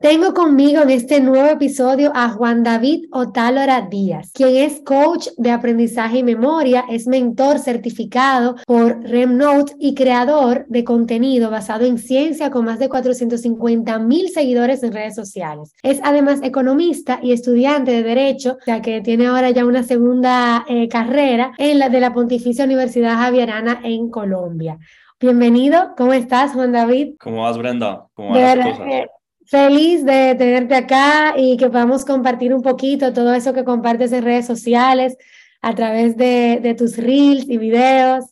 Tengo 0.00 0.32
conmigo 0.32 0.80
en 0.82 0.90
este 0.90 1.20
nuevo 1.20 1.48
episodio 1.48 2.12
a 2.14 2.28
Juan 2.28 2.62
David 2.62 3.06
Otálora 3.10 3.88
Díaz, 3.90 4.30
quien 4.32 4.54
es 4.54 4.80
coach 4.84 5.26
de 5.36 5.50
aprendizaje 5.50 6.18
y 6.18 6.22
memoria, 6.22 6.84
es 6.88 7.08
mentor 7.08 7.58
certificado 7.58 8.54
por 8.64 9.02
RemNote 9.02 9.74
y 9.80 9.96
creador 9.96 10.66
de 10.68 10.84
contenido 10.84 11.50
basado 11.50 11.84
en 11.84 11.98
ciencia 11.98 12.52
con 12.52 12.64
más 12.64 12.78
de 12.78 12.88
450 12.88 13.98
mil 13.98 14.28
seguidores 14.28 14.84
en 14.84 14.92
redes 14.92 15.16
sociales. 15.16 15.74
Es 15.82 15.98
además 16.04 16.42
economista 16.44 17.18
y 17.20 17.32
estudiante 17.32 17.90
de 17.90 18.04
Derecho, 18.04 18.56
ya 18.68 18.80
que 18.80 19.00
tiene 19.00 19.26
ahora 19.26 19.50
ya 19.50 19.66
una 19.66 19.82
segunda 19.82 20.64
eh, 20.68 20.86
carrera 20.86 21.54
en 21.58 21.80
la 21.80 21.88
de 21.88 21.98
la 21.98 22.14
Pontificia 22.14 22.64
Universidad 22.64 23.16
Javierana 23.16 23.80
en 23.82 24.10
Colombia. 24.10 24.78
Bienvenido, 25.18 25.94
¿cómo 25.96 26.12
estás, 26.12 26.52
Juan 26.52 26.70
David? 26.70 27.16
¿Cómo 27.18 27.42
vas, 27.42 27.58
Brenda? 27.58 28.06
¿Cómo 28.14 28.30
van 28.30 28.58
las 28.58 28.78
cosas? 28.78 29.17
Feliz 29.48 30.04
de 30.04 30.34
tenerte 30.34 30.74
acá 30.74 31.32
y 31.34 31.56
que 31.56 31.68
podamos 31.68 32.04
compartir 32.04 32.52
un 32.52 32.60
poquito 32.60 33.14
todo 33.14 33.32
eso 33.32 33.54
que 33.54 33.64
compartes 33.64 34.12
en 34.12 34.22
redes 34.22 34.46
sociales 34.46 35.16
a 35.62 35.74
través 35.74 36.18
de, 36.18 36.60
de 36.62 36.74
tus 36.74 36.98
reels 36.98 37.48
y 37.48 37.56
videos. 37.56 38.26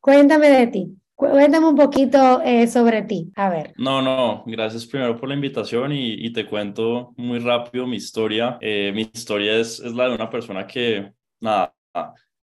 Cuéntame 0.00 0.48
de 0.48 0.66
ti. 0.68 0.96
Cuéntame 1.14 1.66
un 1.66 1.76
poquito 1.76 2.40
eh, 2.42 2.66
sobre 2.66 3.02
ti. 3.02 3.30
A 3.36 3.50
ver. 3.50 3.74
No, 3.76 4.00
no, 4.00 4.42
gracias 4.46 4.86
primero 4.86 5.18
por 5.18 5.28
la 5.28 5.34
invitación 5.34 5.92
y, 5.92 6.14
y 6.14 6.32
te 6.32 6.46
cuento 6.46 7.12
muy 7.18 7.40
rápido 7.40 7.86
mi 7.86 7.96
historia. 7.96 8.56
Eh, 8.62 8.90
mi 8.94 9.10
historia 9.12 9.54
es, 9.54 9.80
es 9.80 9.92
la 9.92 10.08
de 10.08 10.14
una 10.14 10.30
persona 10.30 10.66
que, 10.66 11.12
nada, 11.40 11.74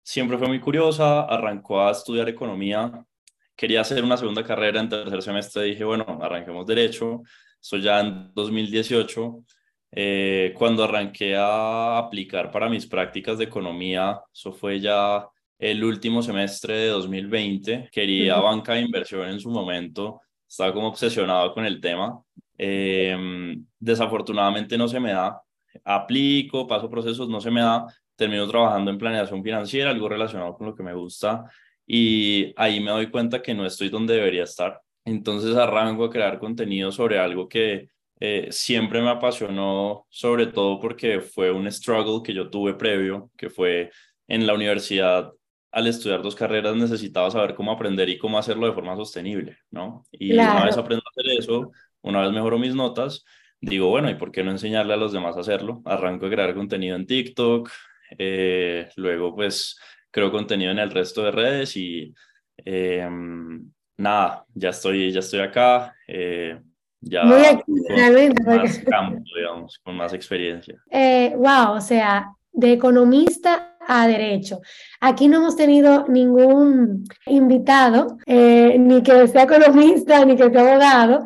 siempre 0.04 0.38
fue 0.38 0.46
muy 0.46 0.60
curiosa, 0.60 1.22
arrancó 1.22 1.80
a 1.80 1.90
estudiar 1.90 2.28
economía, 2.28 3.04
quería 3.56 3.80
hacer 3.80 4.04
una 4.04 4.16
segunda 4.16 4.44
carrera 4.44 4.78
en 4.78 4.88
tercer 4.88 5.20
semestre, 5.20 5.64
dije, 5.64 5.82
bueno, 5.82 6.06
arranquemos 6.22 6.64
derecho 6.64 7.22
eso 7.60 7.76
ya 7.76 8.00
en 8.00 8.32
2018, 8.34 9.44
eh, 9.92 10.54
cuando 10.56 10.84
arranqué 10.84 11.36
a 11.36 11.98
aplicar 11.98 12.50
para 12.50 12.68
mis 12.68 12.86
prácticas 12.86 13.38
de 13.38 13.44
economía, 13.44 14.20
eso 14.32 14.52
fue 14.52 14.80
ya 14.80 15.26
el 15.58 15.82
último 15.82 16.22
semestre 16.22 16.74
de 16.74 16.88
2020, 16.88 17.88
quería 17.90 18.36
banca 18.36 18.74
de 18.74 18.82
inversión 18.82 19.28
en 19.28 19.40
su 19.40 19.50
momento, 19.50 20.20
estaba 20.48 20.72
como 20.72 20.88
obsesionado 20.88 21.52
con 21.52 21.64
el 21.64 21.80
tema. 21.80 22.22
Em, 22.56 23.64
desafortunadamente 23.78 24.78
no 24.78 24.88
se 24.88 25.00
me 25.00 25.12
da, 25.12 25.40
aplico, 25.84 26.66
paso 26.66 26.90
procesos, 26.90 27.28
no 27.28 27.40
se 27.40 27.50
me 27.50 27.60
da, 27.60 27.86
termino 28.16 28.48
trabajando 28.48 28.90
en 28.90 28.98
planeación 28.98 29.42
financiera, 29.42 29.90
algo 29.90 30.08
relacionado 30.08 30.54
con 30.56 30.66
lo 30.68 30.74
que 30.74 30.82
me 30.82 30.94
gusta, 30.94 31.44
y 31.86 32.52
ahí 32.56 32.80
me 32.80 32.90
doy 32.90 33.10
cuenta 33.10 33.40
que 33.42 33.54
no 33.54 33.64
estoy 33.64 33.88
donde 33.88 34.14
debería 34.14 34.44
estar. 34.44 34.80
Entonces 35.08 35.56
arranco 35.56 36.04
a 36.04 36.10
crear 36.10 36.38
contenido 36.38 36.92
sobre 36.92 37.18
algo 37.18 37.48
que 37.48 37.88
eh, 38.20 38.48
siempre 38.50 39.00
me 39.00 39.08
apasionó, 39.08 40.06
sobre 40.10 40.46
todo 40.48 40.78
porque 40.80 41.20
fue 41.20 41.50
un 41.50 41.70
struggle 41.72 42.20
que 42.22 42.34
yo 42.34 42.50
tuve 42.50 42.74
previo, 42.74 43.30
que 43.36 43.48
fue 43.48 43.90
en 44.26 44.46
la 44.46 44.52
universidad, 44.54 45.32
al 45.70 45.86
estudiar 45.86 46.20
dos 46.22 46.34
carreras 46.34 46.76
necesitaba 46.76 47.30
saber 47.30 47.54
cómo 47.54 47.72
aprender 47.72 48.08
y 48.10 48.18
cómo 48.18 48.38
hacerlo 48.38 48.66
de 48.66 48.74
forma 48.74 48.96
sostenible, 48.96 49.56
¿no? 49.70 50.04
Y 50.12 50.34
una 50.34 50.66
vez 50.66 50.76
aprendo 50.76 51.02
a 51.06 51.10
hacer 51.10 51.38
eso, 51.38 51.70
una 52.02 52.20
vez 52.20 52.32
mejoro 52.32 52.58
mis 52.58 52.74
notas, 52.74 53.24
digo, 53.60 53.88
bueno, 53.88 54.10
¿y 54.10 54.14
por 54.14 54.30
qué 54.30 54.44
no 54.44 54.50
enseñarle 54.50 54.92
a 54.92 54.98
los 54.98 55.12
demás 55.12 55.36
a 55.36 55.40
hacerlo? 55.40 55.80
Arranco 55.86 56.26
a 56.26 56.30
crear 56.30 56.54
contenido 56.54 56.96
en 56.96 57.06
TikTok, 57.06 57.70
eh, 58.18 58.90
luego 58.96 59.34
pues 59.34 59.78
creo 60.10 60.30
contenido 60.30 60.70
en 60.70 60.78
el 60.80 60.90
resto 60.90 61.22
de 61.22 61.30
redes 61.30 61.76
y... 61.78 62.12
Eh, 62.62 63.08
nada, 63.98 64.46
ya 64.54 64.70
estoy, 64.70 65.12
ya 65.12 65.20
estoy 65.20 65.40
acá, 65.40 65.94
eh, 66.06 66.58
ya 67.00 67.24
Muy 67.24 67.44
aquí, 67.44 67.62
con, 67.64 68.60
más 68.60 68.78
campo, 68.78 69.22
digamos, 69.36 69.78
con 69.84 69.96
más 69.96 70.12
experiencia. 70.14 70.76
Eh, 70.90 71.34
wow, 71.36 71.72
o 71.76 71.80
sea, 71.80 72.32
de 72.52 72.72
economista 72.72 73.76
a 73.86 74.06
derecho. 74.06 74.60
Aquí 75.00 75.28
no 75.28 75.38
hemos 75.38 75.56
tenido 75.56 76.06
ningún 76.08 77.04
invitado, 77.26 78.18
eh, 78.26 78.76
ni 78.78 79.02
que 79.02 79.28
sea 79.28 79.44
economista, 79.44 80.24
ni 80.24 80.36
que 80.36 80.50
sea 80.50 80.60
abogado. 80.60 81.24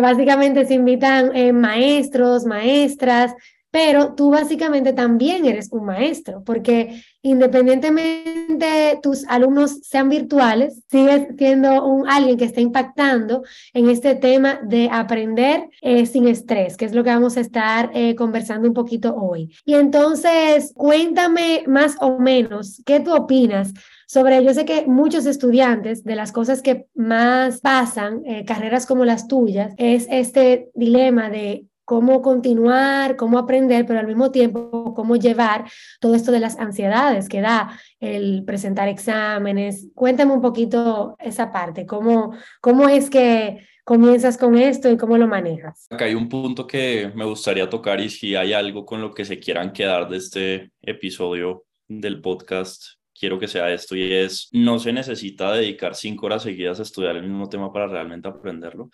básicamente 0.00 0.64
se 0.66 0.74
invitan 0.74 1.32
maestros, 1.60 2.44
maestras, 2.46 3.34
pero 3.74 4.14
tú 4.14 4.30
básicamente 4.30 4.92
también 4.92 5.46
eres 5.46 5.72
un 5.72 5.84
maestro, 5.84 6.44
porque 6.44 7.02
independientemente 7.22 9.00
tus 9.02 9.26
alumnos 9.26 9.80
sean 9.82 10.08
virtuales, 10.08 10.80
sigues 10.88 11.26
siendo 11.36 11.84
un, 11.84 12.08
alguien 12.08 12.38
que 12.38 12.44
está 12.44 12.60
impactando 12.60 13.42
en 13.72 13.90
este 13.90 14.14
tema 14.14 14.60
de 14.62 14.88
aprender 14.92 15.70
eh, 15.82 16.06
sin 16.06 16.28
estrés, 16.28 16.76
que 16.76 16.84
es 16.84 16.94
lo 16.94 17.02
que 17.02 17.10
vamos 17.10 17.36
a 17.36 17.40
estar 17.40 17.90
eh, 17.94 18.14
conversando 18.14 18.68
un 18.68 18.74
poquito 18.74 19.12
hoy. 19.12 19.52
Y 19.64 19.74
entonces, 19.74 20.72
cuéntame 20.76 21.64
más 21.66 21.96
o 21.98 22.20
menos, 22.20 22.80
¿qué 22.86 23.00
tú 23.00 23.12
opinas? 23.12 23.72
sobre, 24.06 24.44
yo 24.44 24.54
sé 24.54 24.64
que 24.64 24.86
muchos 24.86 25.26
estudiantes, 25.26 26.04
de 26.04 26.14
las 26.14 26.30
cosas 26.30 26.62
que 26.62 26.86
más 26.94 27.60
pasan, 27.60 28.22
eh, 28.26 28.44
carreras 28.44 28.86
como 28.86 29.04
las 29.04 29.26
tuyas, 29.26 29.74
es 29.76 30.06
este 30.08 30.70
dilema 30.74 31.30
de 31.30 31.66
cómo 31.84 32.22
continuar, 32.22 33.16
cómo 33.16 33.38
aprender, 33.38 33.86
pero 33.86 34.00
al 34.00 34.06
mismo 34.06 34.30
tiempo 34.30 34.94
cómo 34.94 35.16
llevar 35.16 35.64
todo 36.00 36.14
esto 36.14 36.32
de 36.32 36.40
las 36.40 36.58
ansiedades 36.58 37.28
que 37.28 37.40
da 37.40 37.78
el 38.00 38.44
presentar 38.44 38.88
exámenes. 38.88 39.88
Cuéntame 39.94 40.32
un 40.32 40.40
poquito 40.40 41.16
esa 41.18 41.52
parte, 41.52 41.86
cómo, 41.86 42.34
cómo 42.60 42.88
es 42.88 43.10
que 43.10 43.66
comienzas 43.84 44.38
con 44.38 44.56
esto 44.56 44.90
y 44.90 44.96
cómo 44.96 45.18
lo 45.18 45.26
manejas. 45.26 45.86
Acá 45.90 46.06
hay 46.06 46.14
un 46.14 46.28
punto 46.28 46.66
que 46.66 47.12
me 47.14 47.24
gustaría 47.24 47.68
tocar 47.68 48.00
y 48.00 48.08
si 48.08 48.34
hay 48.34 48.54
algo 48.54 48.86
con 48.86 49.00
lo 49.00 49.12
que 49.12 49.24
se 49.24 49.38
quieran 49.38 49.72
quedar 49.72 50.08
de 50.08 50.16
este 50.16 50.72
episodio 50.82 51.64
del 51.86 52.20
podcast. 52.22 52.82
Quiero 53.16 53.38
que 53.38 53.46
sea 53.46 53.72
esto 53.72 53.94
y 53.94 54.12
es, 54.12 54.48
no 54.52 54.78
se 54.80 54.92
necesita 54.92 55.52
dedicar 55.52 55.94
cinco 55.94 56.26
horas 56.26 56.42
seguidas 56.42 56.80
a 56.80 56.82
estudiar 56.82 57.14
el 57.14 57.22
mismo 57.22 57.48
tema 57.48 57.72
para 57.72 57.86
realmente 57.86 58.26
aprenderlo 58.26 58.90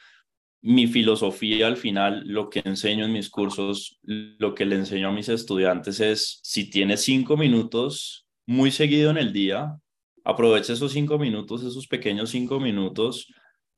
mi 0.63 0.87
filosofía 0.87 1.67
al 1.67 1.77
final, 1.77 2.23
lo 2.27 2.51
que 2.51 2.63
enseño 2.65 3.07
en 3.07 3.13
mis 3.13 3.31
cursos, 3.31 3.99
lo 4.03 4.55
que 4.55 4.67
le 4.67 4.77
enseño 4.77 5.09
a 5.09 5.13
mis 5.13 5.29
estudiantes 5.29 6.01
es, 6.01 6.41
si 6.43 6.69
tienes 6.69 7.03
cinco 7.03 7.37
minutos 7.37 8.27
muy 8.47 8.71
seguido 8.71 9.11
en 9.11 9.17
el 9.17 9.33
día, 9.33 9.77
aprovecha 10.25 10.75
esos 10.75 10.93
cinco 10.93 11.19
minutos, 11.19 11.63
esos 11.63 11.87
pequeños 11.87 12.31
cinco 12.31 12.61
minutos, 12.61 13.27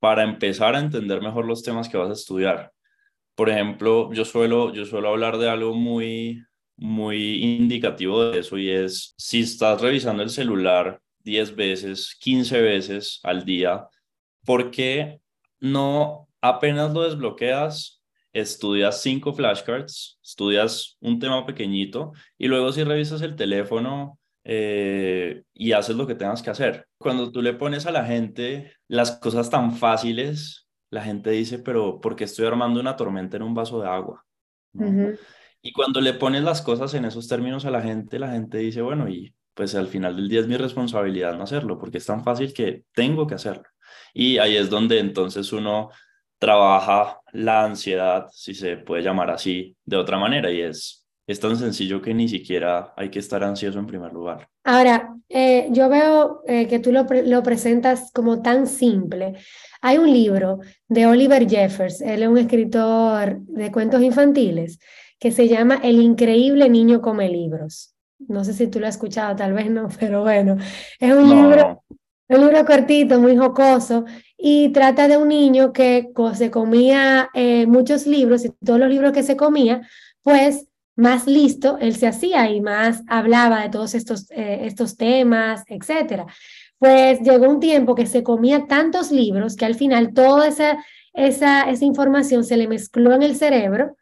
para 0.01 0.25
empezar 0.25 0.75
a 0.75 0.81
entender 0.81 1.21
mejor 1.23 1.47
los 1.47 1.63
temas 1.63 1.89
que 1.89 1.97
vas 1.97 2.11
a 2.11 2.15
estudiar. 2.15 2.73
Por 3.37 3.49
ejemplo, 3.49 4.13
yo 4.13 4.25
suelo, 4.25 4.73
yo 4.73 4.85
suelo 4.85 5.11
hablar 5.11 5.39
de 5.39 5.49
algo 5.49 5.75
muy, 5.75 6.43
muy 6.77 7.43
indicativo 7.43 8.25
de 8.25 8.41
eso 8.41 8.59
y 8.59 8.71
es, 8.71 9.15
si 9.17 9.41
estás 9.41 9.81
revisando 9.81 10.23
el 10.23 10.31
celular 10.31 11.01
10 11.21 11.55
veces, 11.55 12.17
15 12.21 12.61
veces 12.61 13.21
al 13.23 13.45
día, 13.45 13.87
¿por 14.45 14.73
qué 14.73 15.21
no 15.61 16.29
apenas 16.43 16.93
lo 16.93 17.03
desbloqueas, 17.03 18.03
estudias 18.33 19.01
cinco 19.01 19.33
flashcards, 19.33 20.19
estudias 20.23 20.99
un 21.01 21.19
tema 21.19 21.47
pequeñito 21.47 22.13
y 22.37 22.49
luego 22.49 22.73
si 22.73 22.85
revisas 22.85 23.23
el 23.23 23.37
teléfono 23.37 24.19
eh, 24.45 25.45
y 25.55 25.73
haces 25.73 25.97
lo 25.97 26.07
que 26.07 26.17
tengas 26.17 26.43
que 26.43 26.51
hacer. 26.51 26.89
Cuando 26.99 27.31
tú 27.31 27.41
le 27.41 27.55
pones 27.55 27.87
a 27.87 27.93
la 27.93 28.05
gente 28.05 28.73
las 28.89 29.13
cosas 29.13 29.49
tan 29.49 29.77
fáciles, 29.77 30.69
la 30.91 31.03
gente 31.03 31.31
dice, 31.31 31.59
pero 31.59 32.01
¿por 32.01 32.17
qué 32.17 32.25
estoy 32.25 32.47
armando 32.47 32.81
una 32.81 32.97
tormenta 32.97 33.37
en 33.37 33.45
un 33.45 33.55
vaso 33.55 33.81
de 33.81 33.89
agua? 33.89 34.25
Y 35.63 35.73
cuando 35.73 36.01
le 36.01 36.15
pones 36.15 36.43
las 36.43 36.61
cosas 36.61 36.93
en 36.95 37.05
esos 37.05 37.29
términos 37.29 37.65
a 37.65 37.71
la 37.71 37.83
gente, 37.83 38.19
la 38.19 38.33
gente 38.33 38.59
dice, 38.59 38.83
bueno, 38.83 39.09
y 39.09 39.35
pues 39.55 39.75
al 39.75 39.87
final 39.87 40.17
del 40.17 40.29
día 40.29 40.41
es 40.41 40.49
mi 40.49 40.57
responsabilidad 40.57 41.37
no 41.37 41.45
hacerlo, 41.45 41.79
porque 41.79 41.99
es 41.99 42.07
tan 42.07 42.25
fácil 42.25 42.53
que 42.53 42.85
tengo 42.93 43.27
que 43.27 43.35
hacerlo. 43.35 43.65
Y 44.13 44.39
ahí 44.39 44.57
es 44.57 44.71
donde 44.71 44.99
entonces 44.99 45.53
uno 45.53 45.91
trabaja 46.43 47.21
la 47.35 47.63
ansiedad, 47.63 48.27
si 48.33 48.53
se 48.53 48.77
puede 48.77 49.05
llamar 49.05 49.31
así, 49.31 49.77
de 49.85 49.97
otra 49.97 50.19
manera 50.19 50.51
y 50.51 50.61
es, 50.61 51.07
es 51.25 51.39
tan 51.39 51.57
sencillo 51.57 52.03
que 52.03 52.13
ni 52.13 52.27
siquiera 52.27 52.93
hay 52.97 53.11
que 53.11 53.21
estar 53.21 53.45
ansioso 53.45 53.79
en 53.79 53.87
primer 53.87 54.13
lugar. 54.13 54.49
Ahora, 54.65 55.15
eh, 55.29 55.69
yo 55.71 55.89
veo 55.89 56.43
eh, 56.49 56.67
que 56.67 56.81
tú 56.81 56.91
lo, 56.91 57.07
lo, 57.27 57.45
presentas 57.45 58.11
como 58.13 58.43
tan 58.43 58.67
simple. 58.67 59.35
Hay 59.83 59.99
un 59.99 60.13
libro 60.13 60.59
de 60.89 61.07
Oliver 61.07 61.49
Jeffers, 61.49 62.01
él 62.01 62.25
es 62.25 62.29
un 62.29 62.39
escritor 62.39 63.39
de 63.43 63.71
cuentos 63.71 64.03
infantiles, 64.03 64.81
que 65.21 65.31
se 65.31 65.47
llama 65.47 65.79
El 65.81 66.03
increíble 66.03 66.69
niño 66.69 67.01
come 67.01 67.29
libros. 67.29 67.95
No 68.19 68.43
sé 68.43 68.53
si 68.53 68.67
tú 68.67 68.81
lo 68.81 68.89
has 68.89 68.97
escuchado, 68.97 69.37
tal 69.37 69.53
vez 69.53 69.71
no, 69.71 69.87
pero 70.01 70.23
bueno, 70.23 70.57
es 70.99 71.15
un 71.15 71.29
libro 71.29 71.85
un 72.35 72.47
libro 72.47 72.65
cortito, 72.65 73.19
muy 73.21 73.37
jocoso, 73.37 74.05
y 74.37 74.71
trata 74.71 75.09
de 75.09 75.17
un 75.17 75.29
niño 75.29 75.73
que 75.73 76.11
se 76.35 76.51
comía 76.51 77.31
eh, 77.35 77.67
muchos 77.67 78.07
libros 78.07 78.45
y 78.45 78.51
todos 78.65 78.81
los 78.81 78.91
libros 78.91 79.13
que 79.13 79.23
se 79.23 79.37
comía, 79.37 79.83
pues 80.23 80.67
más 80.95 81.27
listo 81.27 81.79
él 81.81 81.97
se 81.97 82.07
hacía 82.07 82.51
y 82.51 82.61
más 82.61 83.03
hablaba 83.09 83.63
de 83.63 83.71
todos 83.71 83.95
estos, 83.95 84.31
eh, 84.31 84.61
estos 84.65 84.97
temas, 84.97 85.63
etc. 85.69 86.25
Pues 86.79 87.21
llegó 87.21 87.49
un 87.49 87.61
tiempo 87.61 87.95
que 87.95 88.07
se 88.07 88.23
comía 88.23 88.67
tantos 88.67 89.11
libros 89.11 89.57
que 89.57 89.65
al 89.65 89.75
final 89.75 90.13
toda 90.13 90.49
esa 90.49 90.79
esa, 91.15 91.63
esa 91.63 91.85
información 91.85 92.45
se 92.45 92.57
le 92.57 92.69
mezcló 92.69 93.13
en 93.13 93.23
el 93.23 93.37
cerebro 93.37 93.97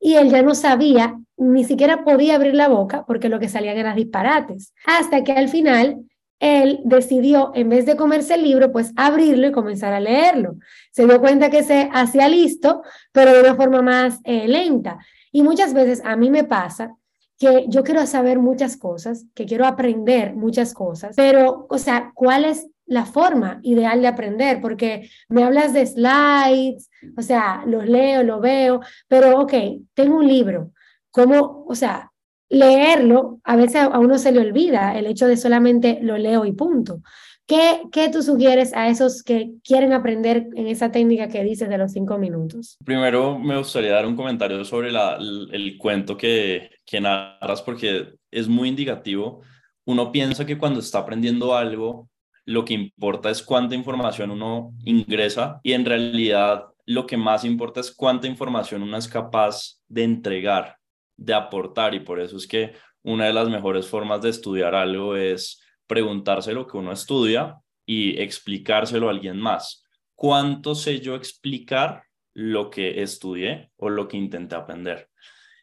y 0.00 0.14
él 0.14 0.30
ya 0.30 0.42
no 0.42 0.54
sabía, 0.54 1.16
ni 1.36 1.64
siquiera 1.64 2.04
podía 2.04 2.34
abrir 2.34 2.54
la 2.54 2.68
boca 2.68 3.04
porque 3.06 3.28
lo 3.28 3.38
que 3.38 3.48
salían 3.48 3.76
eran 3.76 3.96
disparates. 3.96 4.74
Hasta 4.84 5.22
que 5.22 5.32
al 5.32 5.48
final 5.48 6.04
él 6.42 6.80
decidió, 6.84 7.52
en 7.54 7.68
vez 7.68 7.86
de 7.86 7.96
comerse 7.96 8.34
el 8.34 8.42
libro, 8.42 8.72
pues 8.72 8.92
abrirlo 8.96 9.46
y 9.46 9.52
comenzar 9.52 9.92
a 9.92 10.00
leerlo. 10.00 10.56
Se 10.90 11.06
dio 11.06 11.20
cuenta 11.20 11.50
que 11.50 11.62
se 11.62 11.88
hacía 11.92 12.28
listo, 12.28 12.82
pero 13.12 13.32
de 13.32 13.40
una 13.40 13.54
forma 13.54 13.80
más 13.80 14.18
eh, 14.24 14.48
lenta. 14.48 14.98
Y 15.30 15.42
muchas 15.42 15.72
veces 15.72 16.02
a 16.04 16.16
mí 16.16 16.30
me 16.30 16.42
pasa 16.42 16.96
que 17.38 17.66
yo 17.68 17.84
quiero 17.84 18.04
saber 18.06 18.40
muchas 18.40 18.76
cosas, 18.76 19.24
que 19.34 19.46
quiero 19.46 19.66
aprender 19.66 20.34
muchas 20.34 20.74
cosas, 20.74 21.14
pero, 21.16 21.66
o 21.70 21.78
sea, 21.78 22.10
¿cuál 22.12 22.44
es 22.44 22.66
la 22.86 23.06
forma 23.06 23.60
ideal 23.62 24.02
de 24.02 24.08
aprender? 24.08 24.60
Porque 24.60 25.08
me 25.28 25.44
hablas 25.44 25.72
de 25.72 25.86
slides, 25.86 26.90
o 27.16 27.22
sea, 27.22 27.62
los 27.66 27.86
leo, 27.88 28.24
lo 28.24 28.40
veo, 28.40 28.80
pero, 29.06 29.38
ok, 29.38 29.54
tengo 29.94 30.16
un 30.16 30.26
libro, 30.26 30.72
¿cómo, 31.12 31.64
o 31.68 31.74
sea, 31.76 32.11
leerlo, 32.52 33.40
a 33.44 33.56
veces 33.56 33.76
a 33.76 33.98
uno 33.98 34.18
se 34.18 34.30
le 34.30 34.40
olvida 34.40 34.96
el 34.96 35.06
hecho 35.06 35.26
de 35.26 35.38
solamente 35.38 35.98
lo 36.02 36.18
leo 36.18 36.44
y 36.44 36.52
punto. 36.52 37.02
¿Qué, 37.46 37.80
¿Qué 37.90 38.10
tú 38.10 38.22
sugieres 38.22 38.74
a 38.74 38.88
esos 38.88 39.22
que 39.22 39.54
quieren 39.64 39.94
aprender 39.94 40.48
en 40.54 40.66
esa 40.68 40.92
técnica 40.92 41.28
que 41.28 41.42
dices 41.42 41.68
de 41.68 41.78
los 41.78 41.92
cinco 41.92 42.18
minutos? 42.18 42.76
Primero 42.84 43.38
me 43.38 43.56
gustaría 43.56 43.92
dar 43.92 44.06
un 44.06 44.16
comentario 44.16 44.64
sobre 44.64 44.90
el, 44.90 45.78
cuento 45.78 46.16
que 46.16 46.70
narras 47.00 47.62
porque 47.62 48.12
es 48.30 48.48
muy 48.48 48.68
indicativo. 48.68 49.40
Uno 49.86 50.12
piensa 50.12 50.44
que 50.44 50.58
cuando 50.58 50.80
está 50.80 50.98
aprendiendo 50.98 51.56
algo, 51.56 52.10
lo 52.44 52.66
que 52.66 52.74
importa 52.74 53.30
es 53.30 53.42
cuánta 53.42 53.74
información 53.74 54.30
uno 54.30 54.74
ingresa 54.84 55.58
y 55.62 55.72
en 55.72 55.86
realidad 55.86 56.66
lo 56.84 57.06
que 57.06 57.16
más 57.16 57.44
importa 57.44 57.80
es 57.80 57.90
cuánta 57.90 58.26
información 58.26 58.82
uno 58.82 58.96
es 58.98 59.08
capaz 59.08 59.80
de 59.88 60.04
entregar 60.04 60.76
de 61.24 61.34
aportar 61.34 61.94
y 61.94 62.00
por 62.00 62.20
eso 62.20 62.36
es 62.36 62.46
que 62.46 62.72
una 63.02 63.26
de 63.26 63.32
las 63.32 63.48
mejores 63.48 63.86
formas 63.86 64.22
de 64.22 64.30
estudiar 64.30 64.74
algo 64.74 65.16
es 65.16 65.60
preguntarse 65.86 66.52
lo 66.52 66.66
que 66.66 66.76
uno 66.76 66.92
estudia 66.92 67.58
y 67.84 68.20
explicárselo 68.20 69.08
a 69.08 69.10
alguien 69.10 69.38
más. 69.38 69.84
¿Cuánto 70.14 70.74
sé 70.74 71.00
yo 71.00 71.14
explicar 71.16 72.04
lo 72.34 72.70
que 72.70 73.02
estudié 73.02 73.70
o 73.76 73.88
lo 73.88 74.08
que 74.08 74.16
intenté 74.16 74.54
aprender? 74.54 75.08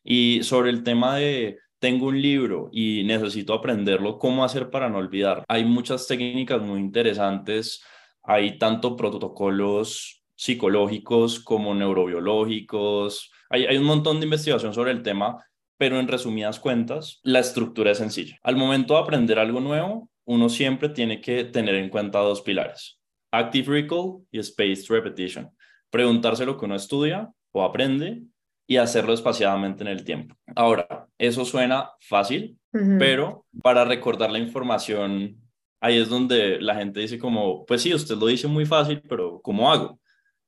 Y 0.04 0.44
sobre 0.44 0.70
el 0.70 0.84
tema 0.84 1.16
de 1.16 1.60
tengo 1.80 2.08
un 2.08 2.22
libro 2.22 2.70
y 2.74 3.04
necesito 3.06 3.54
aprenderlo, 3.54 4.20
¿cómo 4.20 4.44
hacer 4.44 4.70
para 4.70 4.90
no 4.90 4.98
olvidar? 4.98 5.46
Hay 5.48 5.64
muchas 5.64 6.08
técnicas 6.08 6.62
muy 6.62 6.80
interesantes, 6.80 7.82
hay 8.22 8.58
tanto 8.58 8.98
protocolos 8.98 10.24
psicológicos 10.36 11.40
como 11.40 11.74
neurobiológicos, 11.74 13.32
hay, 13.50 13.66
hay 13.66 13.78
un 13.78 13.86
montón 13.86 14.20
de 14.20 14.26
investigación 14.26 14.74
sobre 14.74 14.92
el 14.92 15.04
tema 15.04 15.38
pero 15.80 15.98
en 15.98 16.10
resumidas 16.10 16.60
cuentas, 16.60 17.22
la 17.24 17.40
estructura 17.40 17.92
es 17.92 18.00
sencilla. 18.00 18.38
Al 18.44 18.58
momento 18.58 18.96
de 18.96 19.00
aprender 19.00 19.40
algo 19.40 19.62
nuevo, 19.62 20.10
uno 20.26 20.50
siempre 20.50 20.90
tiene 20.90 21.22
que 21.22 21.46
tener 21.46 21.76
en 21.76 21.90
cuenta 21.90 22.20
dos 22.20 22.42
pilares, 22.42 23.00
Active 23.32 23.82
Recall 23.82 24.18
y 24.30 24.44
Spaced 24.44 24.90
Repetition. 24.90 25.50
Preguntarse 25.90 26.46
lo 26.46 26.58
que 26.58 26.66
uno 26.66 26.76
estudia 26.76 27.32
o 27.54 27.64
aprende 27.64 28.22
y 28.68 28.76
hacerlo 28.76 29.14
espaciadamente 29.14 29.82
en 29.84 29.88
el 29.88 30.04
tiempo. 30.04 30.36
Ahora, 30.54 31.08
eso 31.18 31.46
suena 31.46 31.92
fácil, 32.02 32.58
pero 33.00 33.46
para 33.64 33.86
recordar 33.86 34.32
la 34.32 34.38
información, 34.38 35.38
ahí 35.80 35.98
es 35.98 36.10
donde 36.10 36.60
la 36.60 36.76
gente 36.76 37.00
dice 37.00 37.18
como, 37.18 37.66
pues 37.66 37.82
sí, 37.82 37.94
usted 37.94 38.18
lo 38.18 38.28
dice 38.28 38.50
muy 38.50 38.66
fácil, 38.66 39.02
pero 39.08 39.40
¿cómo 39.42 39.72
hago? 39.72 39.98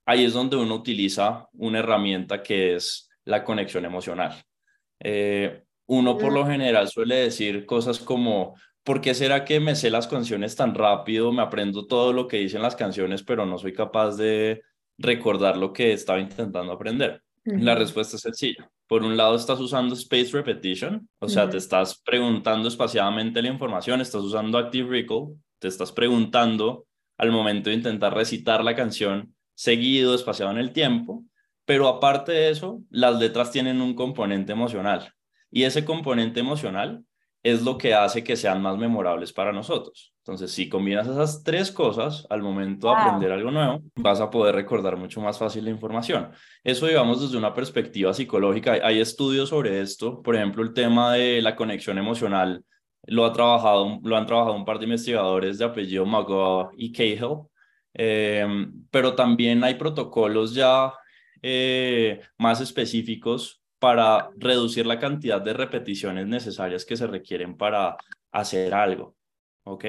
Ahí 0.06 0.26
es 0.26 0.34
donde 0.34 0.58
uno 0.58 0.76
utiliza 0.76 1.48
una 1.54 1.80
herramienta 1.80 2.44
que 2.44 2.76
es 2.76 3.10
la 3.24 3.46
conexión 3.46 3.86
emocional. 3.86 4.36
Eh, 5.04 5.64
uno 5.88 6.18
por 6.18 6.32
lo 6.32 6.46
general 6.46 6.88
suele 6.88 7.16
decir 7.16 7.66
cosas 7.66 8.00
como, 8.00 8.56
¿por 8.84 9.02
qué 9.02 9.14
será 9.14 9.44
que 9.44 9.60
me 9.60 9.76
sé 9.76 9.90
las 9.90 10.08
canciones 10.08 10.56
tan 10.56 10.74
rápido? 10.74 11.32
Me 11.32 11.42
aprendo 11.42 11.86
todo 11.86 12.14
lo 12.14 12.28
que 12.28 12.38
dicen 12.38 12.62
las 12.62 12.76
canciones, 12.76 13.24
pero 13.24 13.46
no 13.46 13.58
soy 13.58 13.74
capaz 13.74 14.16
de 14.16 14.62
recordar 14.98 15.58
lo 15.58 15.74
que 15.74 15.94
estaba 15.94 16.20
intentando 16.20 16.72
aprender. 16.72 17.22
La 17.44 17.74
respuesta 17.76 18.16
es 18.16 18.22
sencilla. 18.22 18.70
Por 18.88 19.04
un 19.04 19.18
lado, 19.18 19.36
estás 19.36 19.60
usando 19.60 19.96
space 19.96 20.30
repetition, 20.32 21.10
o 21.20 21.28
sea, 21.28 21.50
te 21.50 21.58
estás 21.58 22.00
preguntando 22.06 22.68
espaciadamente 22.68 23.42
la 23.42 23.48
información, 23.48 24.00
estás 24.00 24.22
usando 24.22 24.58
active 24.58 24.90
recall, 24.90 25.36
te 25.58 25.68
estás 25.68 25.92
preguntando 25.92 26.86
al 27.18 27.32
momento 27.32 27.70
de 27.70 27.78
intentar 27.78 28.14
recitar 28.14 28.64
la 28.64 28.76
canción 28.76 29.34
seguido, 29.56 30.14
espaciado 30.14 30.52
en 30.52 30.58
el 30.58 30.72
tiempo, 30.72 31.24
pero 31.66 31.88
aparte 31.88 32.32
de 32.32 32.50
eso, 32.50 32.82
las 32.90 33.18
letras 33.20 33.52
tienen 33.52 33.82
un 33.82 33.96
componente 33.96 34.52
emocional 34.52 35.14
y 35.52 35.64
ese 35.64 35.86
componente 35.86 36.40
emocional 36.40 37.04
es 37.44 37.64
lo 37.64 37.78
que 37.78 37.94
hace 37.94 38.24
que 38.24 38.36
sean 38.36 38.62
más 38.62 38.78
memorables 38.78 39.34
para 39.34 39.52
nosotros. 39.52 40.14
Entonces, 40.20 40.52
si 40.52 40.70
combinas 40.70 41.08
esas 41.08 41.44
tres 41.44 41.72
cosas 41.72 42.28
al 42.30 42.44
momento 42.44 42.88
de 42.88 42.94
aprender 42.94 43.32
algo 43.32 43.50
nuevo, 43.50 43.82
vas 43.96 44.22
a 44.22 44.30
poder 44.30 44.54
recordar 44.54 44.96
mucho 44.96 45.20
más 45.22 45.40
fácil 45.40 45.66
la 45.66 45.72
información. 45.72 46.30
Eso, 46.64 46.86
digamos, 46.86 47.22
desde 47.22 47.38
una 47.38 47.54
perspectiva 47.54 48.14
psicológica. 48.14 48.74
Hay 48.84 49.00
estudios 49.00 49.50
sobre 49.50 49.82
esto. 49.82 50.22
Por 50.22 50.36
ejemplo, 50.36 50.62
el 50.62 50.74
tema 50.74 51.14
de 51.14 51.42
la 51.42 51.56
conexión 51.56 51.98
emocional 51.98 52.64
lo, 53.08 53.26
ha 53.26 53.34
trabajado, 53.34 54.00
lo 54.04 54.16
han 54.16 54.28
trabajado 54.28 54.56
un 54.56 54.66
par 54.66 54.78
de 54.78 54.86
investigadores 54.86 55.58
de 55.58 55.66
apellido 55.66 56.06
McGaw 56.06 56.70
y 56.78 56.92
Cahill. 56.92 57.48
Eh, 57.96 58.46
pero 58.92 59.16
también 59.16 59.64
hay 59.64 59.74
protocolos 59.74 60.54
ya 60.54 60.94
eh, 61.42 62.22
más 62.38 62.62
específicos 62.62 63.62
para 63.80 64.30
reducir 64.38 64.86
la 64.86 65.00
cantidad 65.00 65.42
de 65.42 65.54
repeticiones 65.54 66.28
necesarias 66.28 66.86
que 66.86 66.96
se 66.96 67.08
requieren 67.08 67.58
para 67.58 67.98
hacer 68.32 68.74
algo. 68.74 69.16
¿Ok? 69.64 69.86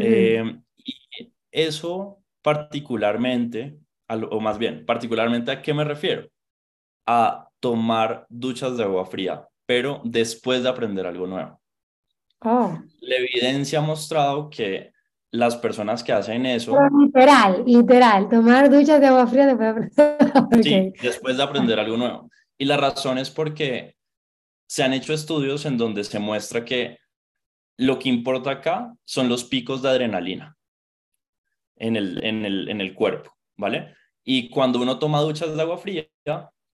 Eh, 0.00 0.60
y 0.76 1.32
eso 1.52 2.24
particularmente, 2.42 3.78
o 4.08 4.40
más 4.40 4.58
bien, 4.58 4.84
particularmente 4.84 5.52
a 5.52 5.62
qué 5.62 5.72
me 5.72 5.84
refiero? 5.84 6.28
A 7.06 7.48
tomar 7.60 8.26
duchas 8.28 8.76
de 8.76 8.84
agua 8.84 9.06
fría, 9.06 9.48
pero 9.64 10.00
después 10.04 10.62
de 10.62 10.68
aprender 10.68 11.06
algo 11.06 11.26
nuevo. 11.26 11.60
Oh. 12.40 12.78
La 13.00 13.16
evidencia 13.16 13.78
ha 13.78 13.82
mostrado 13.82 14.50
que 14.50 14.93
las 15.34 15.56
personas 15.56 16.04
que 16.04 16.12
hacen 16.12 16.46
eso. 16.46 16.78
literal, 16.96 17.64
literal, 17.66 18.28
tomar 18.28 18.70
duchas 18.70 19.00
de 19.00 19.08
agua 19.08 19.26
fría 19.26 19.46
después 19.46 19.96
de 19.96 20.62
Sí, 20.62 20.92
después 21.02 21.36
de 21.36 21.42
aprender 21.42 21.78
algo 21.80 21.96
nuevo. 21.96 22.30
Y 22.56 22.66
la 22.66 22.76
razón 22.76 23.18
es 23.18 23.30
porque 23.30 23.96
se 24.68 24.84
han 24.84 24.92
hecho 24.92 25.12
estudios 25.12 25.66
en 25.66 25.76
donde 25.76 26.04
se 26.04 26.20
muestra 26.20 26.64
que 26.64 26.98
lo 27.76 27.98
que 27.98 28.08
importa 28.08 28.52
acá 28.52 28.94
son 29.04 29.28
los 29.28 29.42
picos 29.42 29.82
de 29.82 29.88
adrenalina 29.88 30.56
en 31.78 31.96
el, 31.96 32.24
en 32.24 32.44
el, 32.44 32.68
en 32.68 32.80
el 32.80 32.94
cuerpo, 32.94 33.36
¿vale? 33.56 33.92
Y 34.22 34.50
cuando 34.50 34.80
uno 34.80 35.00
toma 35.00 35.20
duchas 35.20 35.56
de 35.56 35.60
agua 35.60 35.78
fría, 35.78 36.06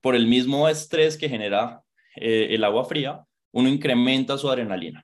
por 0.03 0.15
el 0.15 0.27
mismo 0.27 0.69
estrés 0.69 1.17
que 1.17 1.31
genera 1.31 1.83
eh, 2.15 2.49
el 2.51 2.63
agua 2.65 2.85
fría, 2.85 3.25
uno 3.53 3.71
incrementa 3.71 4.37
su 4.37 4.51
adrenalina. 4.51 5.03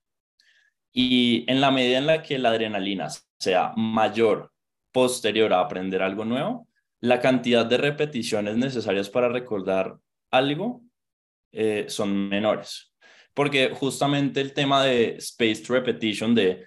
Y 0.92 1.50
en 1.50 1.62
la 1.62 1.71
medida 1.71 1.97
en 1.97 2.07
la 2.07 2.23
que 2.23 2.38
la 2.38 2.50
adrenalina 2.50 3.09
sea 3.38 3.73
mayor 3.76 4.52
posterior 4.93 5.52
a 5.52 5.61
aprender 5.61 6.02
algo 6.02 6.25
nuevo, 6.25 6.69
la 7.00 7.21
cantidad 7.21 7.66
de 7.66 7.76
repeticiones 7.76 8.57
necesarias 8.57 9.11
para 9.11 9.28
recordar 9.28 9.97
algo 10.31 10.83
eh, 11.52 11.87
son 11.88 12.28
menores. 12.28 12.95
Porque 13.35 13.71
justamente 13.75 14.40
el 14.40 14.55
tema 14.55 14.83
de 14.83 15.19
spaced 15.21 15.69
repetition, 15.69 16.35
de 16.35 16.64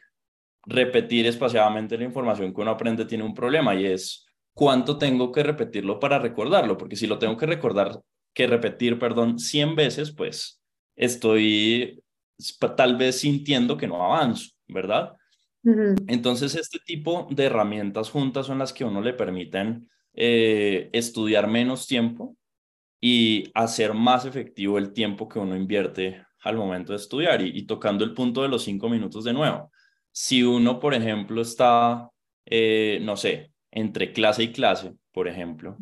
repetir 0.65 1.25
espaciadamente 1.25 1.97
la 1.97 2.03
información 2.03 2.53
que 2.53 2.61
uno 2.61 2.71
aprende, 2.71 3.05
tiene 3.05 3.23
un 3.23 3.33
problema 3.33 3.73
y 3.73 3.85
es 3.85 4.27
cuánto 4.53 4.97
tengo 4.97 5.31
que 5.31 5.41
repetirlo 5.41 5.99
para 5.99 6.19
recordarlo. 6.19 6.77
Porque 6.77 6.95
si 6.95 7.07
lo 7.07 7.17
tengo 7.17 7.35
que 7.35 7.47
recordar, 7.47 7.99
que 8.33 8.45
repetir, 8.45 8.99
perdón, 8.99 9.39
100 9.39 9.75
veces, 9.75 10.11
pues 10.11 10.61
estoy 10.95 12.03
tal 12.77 12.95
vez 12.97 13.19
sintiendo 13.19 13.75
que 13.75 13.87
no 13.87 14.03
avanzo, 14.03 14.51
¿verdad? 14.67 15.13
Entonces, 15.63 16.55
este 16.55 16.79
tipo 16.79 17.27
de 17.29 17.45
herramientas 17.45 18.09
juntas 18.09 18.47
son 18.47 18.59
las 18.59 18.73
que 18.73 18.83
a 18.83 18.87
uno 18.87 19.01
le 19.01 19.13
permiten 19.13 19.89
eh, 20.13 20.89
estudiar 20.93 21.47
menos 21.47 21.87
tiempo 21.87 22.37
y 23.01 23.51
hacer 23.53 23.93
más 23.93 24.25
efectivo 24.25 24.77
el 24.77 24.93
tiempo 24.93 25.27
que 25.27 25.39
uno 25.39 25.55
invierte 25.55 26.25
al 26.41 26.57
momento 26.57 26.93
de 26.93 26.97
estudiar. 26.97 27.41
Y, 27.41 27.65
tocando 27.65 28.03
el 28.03 28.13
punto 28.13 28.41
de 28.41 28.49
los 28.49 28.63
cinco 28.63 28.89
minutos 28.89 29.23
de 29.23 29.33
nuevo, 29.33 29.71
si 30.11 30.43
uno, 30.43 30.79
por 30.79 30.93
ejemplo, 30.93 31.41
está, 31.41 32.09
eh, 32.45 32.99
no 33.01 33.17
sé, 33.17 33.51
entre 33.71 34.13
clase 34.13 34.43
y 34.43 34.51
clase, 34.51 34.93
por 35.11 35.27
ejemplo, 35.27 35.77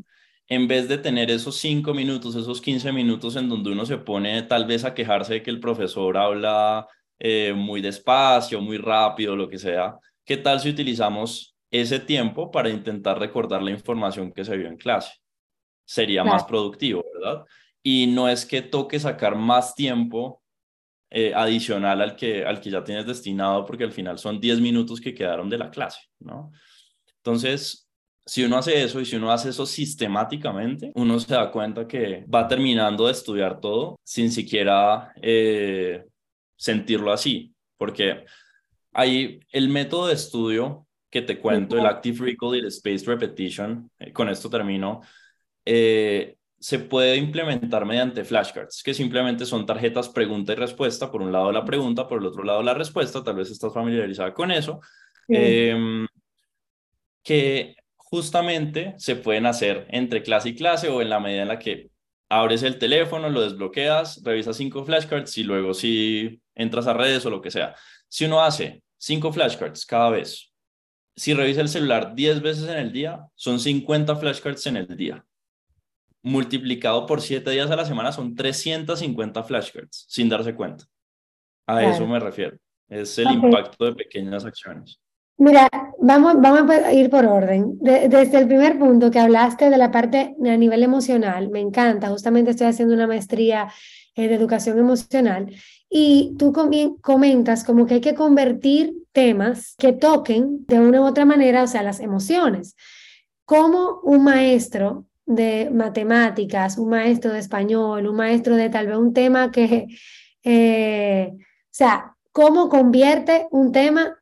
en 0.47 0.67
vez 0.67 0.87
de 0.87 0.97
tener 0.97 1.29
esos 1.29 1.57
cinco 1.57 1.93
minutos, 1.93 2.35
esos 2.35 2.61
15 2.61 2.91
minutos 2.93 3.35
en 3.35 3.49
donde 3.49 3.71
uno 3.71 3.85
se 3.85 3.97
pone 3.97 4.41
tal 4.43 4.65
vez 4.65 4.85
a 4.85 4.93
quejarse 4.93 5.35
de 5.35 5.43
que 5.43 5.49
el 5.49 5.59
profesor 5.59 6.17
habla 6.17 6.87
eh, 7.19 7.53
muy 7.53 7.81
despacio, 7.81 8.61
muy 8.61 8.77
rápido, 8.77 9.35
lo 9.35 9.49
que 9.49 9.57
sea, 9.57 9.97
¿qué 10.25 10.37
tal 10.37 10.59
si 10.59 10.69
utilizamos 10.69 11.55
ese 11.71 11.99
tiempo 11.99 12.51
para 12.51 12.69
intentar 12.69 13.19
recordar 13.19 13.61
la 13.61 13.71
información 13.71 14.31
que 14.31 14.45
se 14.45 14.55
vio 14.57 14.67
en 14.67 14.77
clase? 14.77 15.11
sería 15.87 16.23
más 16.23 16.43
productivo, 16.43 17.03
¿verdad? 17.13 17.45
Y 17.81 18.07
no 18.07 18.27
es 18.27 18.45
que 18.45 18.61
toque 18.61 18.99
sacar 18.99 19.35
más 19.35 19.73
tiempo 19.73 20.43
eh, 21.09 21.31
adicional 21.33 22.01
al 22.01 22.15
que, 22.17 22.45
al 22.45 22.59
que 22.59 22.69
ya 22.69 22.83
tienes 22.83 23.07
destinado, 23.07 23.65
porque 23.65 23.85
al 23.85 23.93
final 23.93 24.19
son 24.19 24.41
10 24.41 24.59
minutos 24.59 24.99
que 24.99 25.15
quedaron 25.15 25.49
de 25.49 25.57
la 25.57 25.71
clase, 25.71 26.01
¿no? 26.19 26.51
Entonces, 27.15 27.89
si 28.25 28.43
uno 28.43 28.57
hace 28.57 28.83
eso 28.83 28.99
y 28.99 29.05
si 29.05 29.15
uno 29.15 29.31
hace 29.31 29.49
eso 29.49 29.65
sistemáticamente, 29.65 30.91
uno 30.95 31.17
se 31.17 31.33
da 31.33 31.49
cuenta 31.49 31.87
que 31.87 32.25
va 32.33 32.47
terminando 32.49 33.05
de 33.05 33.13
estudiar 33.13 33.61
todo 33.61 33.97
sin 34.03 34.29
siquiera 34.29 35.13
eh, 35.21 36.03
sentirlo 36.57 37.11
así, 37.11 37.53
porque 37.77 38.25
hay 38.91 39.39
el 39.51 39.69
método 39.69 40.07
de 40.07 40.15
estudio 40.15 40.87
que 41.09 41.21
te 41.21 41.39
cuento, 41.39 41.77
el 41.77 41.85
Active 41.85 42.25
Recall 42.25 42.55
y 42.55 42.59
el 42.59 42.65
Space 42.67 43.05
Repetition, 43.05 43.89
eh, 43.99 44.11
con 44.11 44.27
esto 44.27 44.49
termino, 44.49 45.01
eh, 45.63 46.35
se 46.59 46.79
puede 46.79 47.15
implementar 47.17 47.85
mediante 47.85 48.25
flashcards, 48.25 48.81
que 48.83 48.93
simplemente 48.93 49.45
son 49.45 49.65
tarjetas 49.65 50.09
pregunta 50.09 50.53
y 50.53 50.55
respuesta, 50.55 51.11
por 51.11 51.21
un 51.21 51.31
lado 51.31 51.51
la 51.51 51.63
pregunta, 51.63 52.07
por 52.07 52.19
el 52.19 52.25
otro 52.25 52.43
lado 52.43 52.63
la 52.63 52.73
respuesta, 52.73 53.23
tal 53.23 53.35
vez 53.35 53.51
estás 53.51 53.73
familiarizada 53.73 54.33
con 54.33 54.51
eso, 54.51 54.81
em, 55.27 56.07
que 57.23 57.75
justamente 57.95 58.95
se 58.97 59.15
pueden 59.15 59.45
hacer 59.45 59.85
entre 59.89 60.23
clase 60.23 60.49
y 60.49 60.55
clase 60.55 60.89
o 60.89 61.01
en 61.01 61.09
la 61.09 61.19
medida 61.19 61.43
en 61.43 61.49
la 61.49 61.59
que 61.59 61.89
abres 62.29 62.63
el 62.63 62.79
teléfono, 62.79 63.29
lo 63.29 63.41
desbloqueas, 63.41 64.23
revisas 64.23 64.57
cinco 64.57 64.83
flashcards 64.83 65.37
y 65.37 65.43
luego 65.43 65.73
si 65.73 66.41
entras 66.57 66.87
a 66.87 66.93
redes 66.93 67.25
o 67.25 67.29
lo 67.29 67.41
que 67.41 67.51
sea. 67.51 67.75
Si 68.09 68.25
uno 68.25 68.41
hace 68.41 68.83
cinco 68.97 69.31
flashcards 69.31 69.85
cada 69.85 70.09
vez, 70.09 70.51
si 71.15 71.33
revisa 71.33 71.61
el 71.61 71.69
celular 71.69 72.13
10 72.13 72.41
veces 72.41 72.69
en 72.69 72.77
el 72.77 72.91
día, 72.91 73.25
son 73.35 73.59
50 73.59 74.15
flashcards 74.17 74.67
en 74.67 74.77
el 74.77 74.97
día. 74.97 75.25
Multiplicado 76.21 77.05
por 77.05 77.21
7 77.21 77.49
días 77.49 77.71
a 77.71 77.75
la 77.75 77.85
semana 77.85 78.11
son 78.11 78.35
350 78.35 79.43
flashcards, 79.43 80.05
sin 80.09 80.29
darse 80.29 80.53
cuenta. 80.53 80.85
A 81.65 81.83
eso 81.83 82.05
me 82.05 82.19
refiero. 82.19 82.57
Es 82.87 83.17
el 83.17 83.31
impacto 83.31 83.85
de 83.85 83.93
pequeñas 83.93 84.45
acciones. 84.45 84.99
Mira, 85.39 85.69
vamos, 85.99 86.35
vamos 86.39 86.69
a 86.71 86.93
ir 86.93 87.09
por 87.09 87.25
orden. 87.25 87.77
desde 87.79 88.39
el 88.39 88.47
primer 88.47 88.79
punto 88.79 89.11
que 89.11 89.19
hablaste 89.19 89.69
de 89.69 89.77
la 89.77 89.91
parte 89.91 90.35
a 90.43 90.57
nivel 90.57 90.83
emocional, 90.83 91.49
me 91.49 91.59
encanta. 91.59 92.09
Justamente 92.09 92.51
estoy 92.51 92.67
haciendo 92.67 92.95
una 92.95 93.05
maestría 93.05 93.71
eh, 94.15 94.27
de 94.27 94.33
educación 94.33 94.79
emocional 94.79 95.51
y 95.89 96.35
tú 96.37 96.53
comentas 97.01 97.63
como 97.63 97.85
que 97.85 97.95
hay 97.95 98.01
que 98.01 98.15
convertir 98.15 98.93
temas 99.11 99.75
que 99.77 99.93
toquen 99.93 100.65
de 100.67 100.79
una 100.79 101.01
u 101.01 101.05
otra 101.05 101.25
manera, 101.25 101.63
o 101.63 101.67
sea, 101.67 101.83
las 101.83 101.99
emociones. 101.99 102.75
Como 103.45 103.99
un 104.03 104.23
maestro 104.23 105.05
de 105.25 105.69
matemáticas, 105.71 106.77
un 106.77 106.89
maestro 106.89 107.31
de 107.31 107.39
español, 107.39 108.07
un 108.07 108.15
maestro 108.15 108.55
de 108.55 108.69
tal 108.69 108.87
vez 108.87 108.97
un 108.97 109.13
tema 109.13 109.51
que, 109.51 109.87
eh, 110.43 111.31
o 111.33 111.37
sea, 111.69 112.15
cómo 112.31 112.69
convierte 112.69 113.47
un 113.51 113.71
tema 113.71 114.21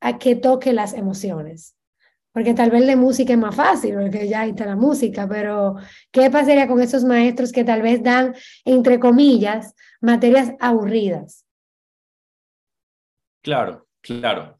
a 0.00 0.18
que 0.18 0.36
toque 0.36 0.72
las 0.72 0.92
emociones. 0.92 1.75
Porque 2.36 2.52
tal 2.52 2.70
vez 2.70 2.86
de 2.86 2.96
música 2.96 3.32
es 3.32 3.38
más 3.38 3.56
fácil, 3.56 3.94
porque 3.94 4.28
ya 4.28 4.44
está 4.44 4.66
la 4.66 4.76
música, 4.76 5.26
pero 5.26 5.76
¿qué 6.10 6.30
pasaría 6.30 6.68
con 6.68 6.82
esos 6.82 7.02
maestros 7.02 7.50
que 7.50 7.64
tal 7.64 7.80
vez 7.80 8.02
dan, 8.02 8.34
entre 8.66 9.00
comillas, 9.00 9.74
materias 10.02 10.52
aburridas? 10.60 11.46
Claro, 13.40 13.88
claro. 14.02 14.58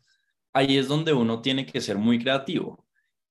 Ahí 0.54 0.78
es 0.78 0.88
donde 0.88 1.12
uno 1.12 1.42
tiene 1.42 1.66
que 1.66 1.82
ser 1.82 1.98
muy 1.98 2.18
creativo. 2.18 2.82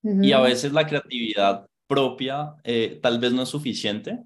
Y 0.04 0.30
a 0.30 0.38
veces 0.38 0.72
la 0.72 0.86
creatividad 0.86 1.66
propia 1.88 2.54
eh, 2.62 3.00
tal 3.02 3.18
vez 3.18 3.32
no 3.32 3.42
es 3.42 3.48
suficiente. 3.48 4.20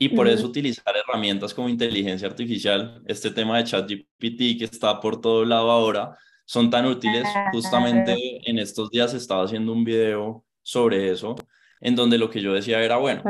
Y 0.00 0.08
por 0.08 0.26
eso 0.26 0.48
utilizar 0.48 0.96
herramientas 0.96 1.54
como 1.54 1.68
inteligencia 1.68 2.26
artificial, 2.26 3.04
este 3.06 3.30
tema 3.30 3.58
de 3.58 3.64
ChatGPT 3.66 4.58
que 4.58 4.64
está 4.64 4.98
por 4.98 5.20
todo 5.20 5.44
lado 5.44 5.70
ahora, 5.70 6.18
son 6.44 6.70
tan 6.70 6.86
útiles. 6.86 7.24
Justamente 7.52 8.16
en 8.48 8.58
estos 8.58 8.90
días 8.90 9.14
estaba 9.14 9.44
haciendo 9.44 9.72
un 9.72 9.84
video 9.84 10.44
sobre 10.62 11.10
eso, 11.10 11.36
en 11.80 11.96
donde 11.96 12.18
lo 12.18 12.30
que 12.30 12.40
yo 12.40 12.52
decía 12.52 12.82
era, 12.82 12.96
bueno, 12.96 13.22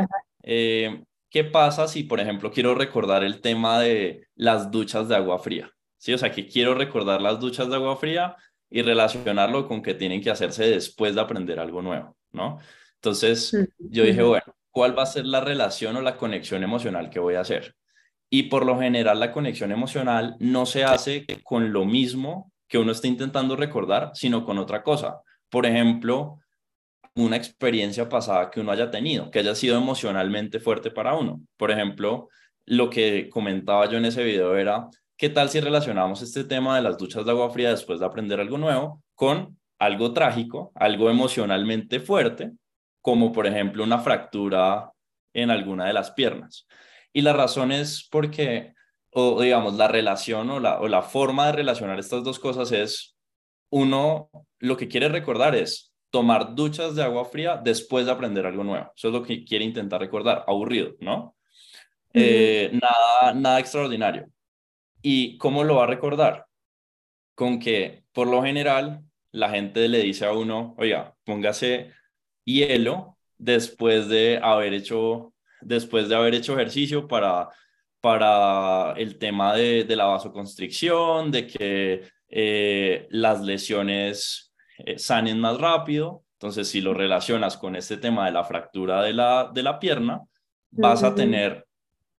eh, 0.42 1.02
¿qué 1.30 1.44
pasa 1.44 1.88
si, 1.88 2.04
por 2.04 2.20
ejemplo, 2.20 2.50
quiero 2.50 2.74
recordar 2.74 3.24
el 3.24 3.40
tema 3.40 3.80
de 3.80 4.28
las 4.34 4.70
duchas 4.70 5.08
de 5.08 5.16
agua 5.16 5.38
fría? 5.38 5.70
Sí, 5.98 6.12
o 6.12 6.18
sea, 6.18 6.30
que 6.30 6.46
quiero 6.46 6.74
recordar 6.74 7.22
las 7.22 7.40
duchas 7.40 7.68
de 7.68 7.76
agua 7.76 7.96
fría 7.96 8.36
y 8.70 8.82
relacionarlo 8.82 9.66
con 9.66 9.82
que 9.82 9.94
tienen 9.94 10.20
que 10.20 10.30
hacerse 10.30 10.68
después 10.68 11.14
de 11.14 11.20
aprender 11.20 11.58
algo 11.58 11.80
nuevo, 11.80 12.16
¿no? 12.32 12.58
Entonces, 12.96 13.56
yo 13.78 14.04
dije, 14.04 14.22
bueno, 14.22 14.54
¿cuál 14.70 14.98
va 14.98 15.04
a 15.04 15.06
ser 15.06 15.26
la 15.26 15.40
relación 15.40 15.96
o 15.96 16.00
la 16.00 16.16
conexión 16.16 16.62
emocional 16.62 17.10
que 17.10 17.20
voy 17.20 17.34
a 17.34 17.40
hacer? 17.40 17.74
Y 18.30 18.44
por 18.44 18.66
lo 18.66 18.78
general, 18.78 19.20
la 19.20 19.30
conexión 19.30 19.72
emocional 19.72 20.36
no 20.40 20.66
se 20.66 20.84
hace 20.84 21.24
con 21.42 21.72
lo 21.72 21.84
mismo 21.84 22.52
que 22.68 22.78
uno 22.78 22.92
está 22.92 23.06
intentando 23.08 23.56
recordar, 23.56 24.10
sino 24.14 24.44
con 24.44 24.58
otra 24.58 24.82
cosa. 24.82 25.20
Por 25.48 25.66
ejemplo, 25.66 26.38
una 27.14 27.36
experiencia 27.36 28.08
pasada 28.08 28.50
que 28.50 28.60
uno 28.60 28.72
haya 28.72 28.90
tenido, 28.90 29.30
que 29.30 29.38
haya 29.38 29.54
sido 29.54 29.76
emocionalmente 29.78 30.58
fuerte 30.58 30.90
para 30.90 31.14
uno. 31.14 31.40
Por 31.56 31.70
ejemplo, 31.70 32.28
lo 32.66 32.90
que 32.90 33.28
comentaba 33.30 33.88
yo 33.88 33.98
en 33.98 34.06
ese 34.06 34.24
video 34.24 34.56
era, 34.56 34.88
¿qué 35.16 35.28
tal 35.28 35.48
si 35.48 35.60
relacionamos 35.60 36.22
este 36.22 36.44
tema 36.44 36.76
de 36.76 36.82
las 36.82 36.98
duchas 36.98 37.24
de 37.24 37.30
agua 37.30 37.50
fría 37.50 37.70
después 37.70 38.00
de 38.00 38.06
aprender 38.06 38.40
algo 38.40 38.58
nuevo 38.58 39.02
con 39.14 39.58
algo 39.78 40.12
trágico, 40.12 40.72
algo 40.74 41.10
emocionalmente 41.10 42.00
fuerte, 42.00 42.52
como 43.00 43.32
por 43.32 43.46
ejemplo 43.46 43.84
una 43.84 43.98
fractura 43.98 44.90
en 45.32 45.50
alguna 45.50 45.86
de 45.86 45.92
las 45.92 46.10
piernas? 46.12 46.66
Y 47.12 47.22
la 47.22 47.32
razón 47.32 47.70
es 47.70 48.08
porque 48.10 48.73
o 49.14 49.40
digamos, 49.40 49.74
la 49.74 49.86
relación 49.86 50.50
o 50.50 50.60
la, 50.60 50.80
o 50.80 50.88
la 50.88 51.02
forma 51.02 51.46
de 51.46 51.52
relacionar 51.52 52.00
estas 52.00 52.24
dos 52.24 52.40
cosas 52.40 52.72
es, 52.72 53.16
uno 53.70 54.28
lo 54.58 54.76
que 54.76 54.88
quiere 54.88 55.08
recordar 55.08 55.54
es 55.54 55.92
tomar 56.10 56.54
duchas 56.54 56.96
de 56.96 57.02
agua 57.02 57.24
fría 57.24 57.60
después 57.62 58.06
de 58.06 58.12
aprender 58.12 58.44
algo 58.44 58.64
nuevo. 58.64 58.92
Eso 58.96 59.08
es 59.08 59.14
lo 59.14 59.22
que 59.22 59.44
quiere 59.44 59.64
intentar 59.64 60.00
recordar, 60.00 60.44
aburrido, 60.46 60.94
¿no? 61.00 61.36
Eh, 62.12 62.70
nada, 62.72 63.34
nada 63.34 63.60
extraordinario. 63.60 64.26
¿Y 65.00 65.38
cómo 65.38 65.62
lo 65.64 65.76
va 65.76 65.84
a 65.84 65.88
recordar? 65.88 66.46
Con 67.34 67.58
que, 67.58 68.04
por 68.12 68.26
lo 68.26 68.42
general, 68.42 69.00
la 69.30 69.50
gente 69.50 69.88
le 69.88 69.98
dice 69.98 70.24
a 70.26 70.32
uno, 70.32 70.74
oiga, 70.78 71.14
póngase 71.24 71.92
hielo 72.44 73.16
después 73.38 74.08
de 74.08 74.40
haber 74.42 74.74
hecho, 74.74 75.34
después 75.60 76.08
de 76.08 76.16
haber 76.16 76.34
hecho 76.34 76.54
ejercicio 76.54 77.06
para 77.06 77.48
para 78.04 78.92
el 78.98 79.16
tema 79.16 79.54
de, 79.54 79.86
la 79.96 80.04
vasoconstricción, 80.04 81.30
de 81.30 81.46
que 81.46 82.02
eh, 82.28 83.06
las 83.08 83.40
lesiones 83.40 84.52
eh, 84.76 84.98
sanen 84.98 85.40
más 85.40 85.58
rápido. 85.58 86.22
Entonces, 86.34 86.68
si 86.68 86.82
lo 86.82 86.92
relacionas 86.92 87.56
con 87.56 87.76
este 87.76 87.96
tema 87.96 88.26
de 88.26 88.32
la 88.32 88.44
fractura 88.44 89.02
de 89.02 89.14
la, 89.14 89.50
de 89.54 89.62
la 89.62 89.78
pierna, 89.78 90.20
vas 90.70 91.02
a 91.02 91.14
tener 91.14 91.66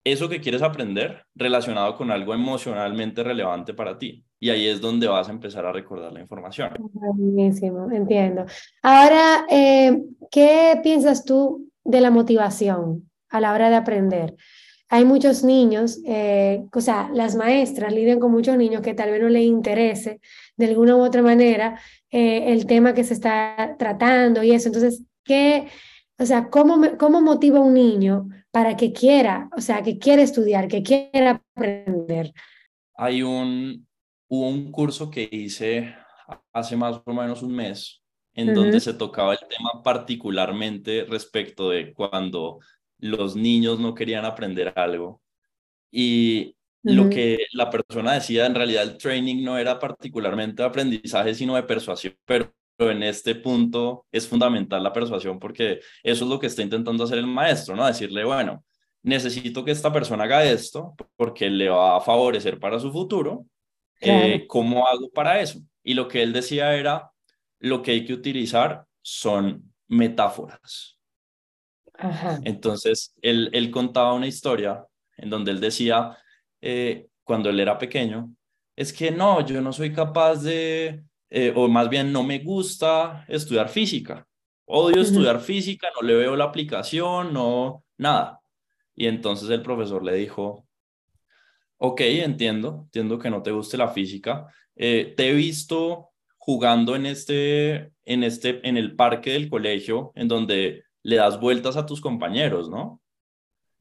eso 0.02 0.26
que 0.26 0.40
quieres 0.40 0.62
aprender 0.62 1.26
relacionado 1.34 1.94
con 1.98 2.10
algo 2.10 2.32
emocionalmente 2.32 3.22
relevante 3.22 3.74
para 3.74 3.98
ti. 3.98 4.24
Y 4.40 4.48
ahí 4.48 4.66
es 4.66 4.80
donde 4.80 5.06
vas 5.06 5.28
a 5.28 5.32
empezar 5.32 5.66
a 5.66 5.72
recordar 5.72 6.14
la 6.14 6.20
información. 6.22 6.70
Buenísimo, 6.78 7.90
entiendo. 7.90 8.46
Ahora, 8.80 9.44
eh, 9.50 10.02
¿qué 10.30 10.80
piensas 10.82 11.26
tú 11.26 11.70
de 11.84 12.00
la 12.00 12.10
motivación 12.10 13.10
a 13.28 13.40
la 13.40 13.52
hora 13.52 13.68
de 13.68 13.76
aprender? 13.76 14.34
Hay 14.88 15.04
muchos 15.04 15.42
niños, 15.42 15.98
eh, 16.06 16.64
o 16.72 16.80
sea, 16.80 17.10
las 17.12 17.36
maestras 17.36 17.92
lidian 17.92 18.20
con 18.20 18.30
muchos 18.30 18.56
niños 18.56 18.82
que 18.82 18.94
tal 18.94 19.10
vez 19.10 19.20
no 19.20 19.28
les 19.28 19.44
interese 19.44 20.20
de 20.56 20.66
alguna 20.66 20.96
u 20.96 21.02
otra 21.02 21.22
manera 21.22 21.80
eh, 22.10 22.52
el 22.52 22.66
tema 22.66 22.94
que 22.94 23.04
se 23.04 23.14
está 23.14 23.76
tratando 23.78 24.42
y 24.42 24.52
eso. 24.52 24.68
Entonces, 24.68 25.02
¿qué, 25.24 25.68
o 26.18 26.26
sea, 26.26 26.50
cómo, 26.50 26.80
cómo 26.98 27.20
motiva 27.20 27.58
a 27.58 27.62
un 27.62 27.74
niño 27.74 28.28
para 28.50 28.76
que 28.76 28.92
quiera, 28.92 29.48
o 29.56 29.60
sea, 29.60 29.82
que 29.82 29.98
quiera 29.98 30.22
estudiar, 30.22 30.68
que 30.68 30.82
quiera 30.82 31.42
aprender? 31.56 32.32
Hay 32.94 33.22
un, 33.22 33.86
hubo 34.28 34.48
un 34.48 34.70
curso 34.70 35.10
que 35.10 35.28
hice 35.30 35.94
hace 36.52 36.76
más 36.76 37.00
o 37.04 37.12
menos 37.12 37.42
un 37.42 37.54
mes 37.54 38.02
en 38.34 38.52
donde 38.52 38.80
se 38.80 38.94
tocaba 38.94 39.32
el 39.32 39.38
tema 39.38 39.82
particularmente 39.82 41.04
respecto 41.04 41.70
de 41.70 41.92
cuando 41.92 42.58
los 42.98 43.36
niños 43.36 43.78
no 43.80 43.94
querían 43.94 44.24
aprender 44.24 44.72
algo. 44.76 45.20
Y 45.90 46.56
lo 46.82 47.08
que 47.08 47.46
la 47.52 47.70
persona 47.70 48.12
decía, 48.12 48.46
en 48.46 48.54
realidad 48.54 48.82
el 48.82 48.98
training 48.98 49.42
no 49.42 49.56
era 49.56 49.78
particularmente 49.78 50.62
de 50.62 50.68
aprendizaje, 50.68 51.34
sino 51.34 51.54
de 51.54 51.62
persuasión, 51.62 52.14
pero 52.26 52.52
en 52.78 53.02
este 53.02 53.34
punto 53.36 54.06
es 54.12 54.28
fundamental 54.28 54.82
la 54.82 54.92
persuasión 54.92 55.38
porque 55.38 55.80
eso 56.02 56.24
es 56.24 56.30
lo 56.30 56.38
que 56.38 56.48
está 56.48 56.62
intentando 56.62 57.04
hacer 57.04 57.18
el 57.18 57.26
maestro, 57.26 57.74
¿no? 57.74 57.86
Decirle, 57.86 58.24
bueno, 58.24 58.64
necesito 59.02 59.64
que 59.64 59.70
esta 59.70 59.92
persona 59.92 60.24
haga 60.24 60.44
esto 60.44 60.94
porque 61.16 61.48
le 61.48 61.68
va 61.68 61.96
a 61.96 62.00
favorecer 62.00 62.58
para 62.58 62.78
su 62.78 62.90
futuro. 62.92 63.46
Eh, 64.00 64.46
¿Cómo 64.46 64.86
hago 64.86 65.10
para 65.10 65.40
eso? 65.40 65.60
Y 65.82 65.94
lo 65.94 66.08
que 66.08 66.22
él 66.22 66.32
decía 66.32 66.74
era, 66.74 67.10
lo 67.60 67.80
que 67.82 67.92
hay 67.92 68.04
que 68.04 68.12
utilizar 68.12 68.84
son 69.00 69.72
metáforas 69.86 70.93
Entonces, 72.44 73.14
él, 73.22 73.50
él 73.52 73.70
contaba 73.70 74.14
una 74.14 74.26
historia 74.26 74.84
en 75.16 75.30
donde 75.30 75.52
él 75.52 75.60
decía, 75.60 76.16
eh, 76.60 77.08
cuando 77.22 77.50
él 77.50 77.60
era 77.60 77.78
pequeño, 77.78 78.34
es 78.76 78.92
que 78.92 79.10
no, 79.10 79.44
yo 79.46 79.60
no 79.60 79.72
soy 79.72 79.92
capaz 79.92 80.42
de, 80.42 81.04
eh, 81.30 81.52
o 81.54 81.68
más 81.68 81.88
bien 81.88 82.12
no 82.12 82.22
me 82.22 82.40
gusta 82.40 83.24
estudiar 83.28 83.68
física. 83.68 84.26
Odio 84.66 85.02
estudiar 85.02 85.40
física, 85.40 85.88
no 85.94 86.06
le 86.06 86.14
veo 86.14 86.36
la 86.36 86.44
aplicación, 86.44 87.32
no, 87.32 87.84
nada. 87.98 88.40
Y 88.96 89.06
entonces 89.06 89.50
el 89.50 89.62
profesor 89.62 90.02
le 90.04 90.14
dijo, 90.14 90.66
ok, 91.78 92.00
entiendo, 92.00 92.82
entiendo 92.84 93.18
que 93.18 93.30
no 93.30 93.42
te 93.42 93.50
guste 93.50 93.76
la 93.76 93.88
física. 93.88 94.46
Eh, 94.74 95.12
te 95.16 95.28
he 95.28 95.34
visto 95.34 96.10
jugando 96.38 96.96
en 96.96 97.06
este, 97.06 97.92
en 98.04 98.24
este, 98.24 98.66
en 98.66 98.76
el 98.76 98.96
parque 98.96 99.32
del 99.32 99.50
colegio, 99.50 100.12
en 100.14 100.28
donde 100.28 100.84
le 101.04 101.16
das 101.16 101.38
vueltas 101.38 101.76
a 101.76 101.86
tus 101.86 102.00
compañeros, 102.00 102.68
¿no? 102.68 103.00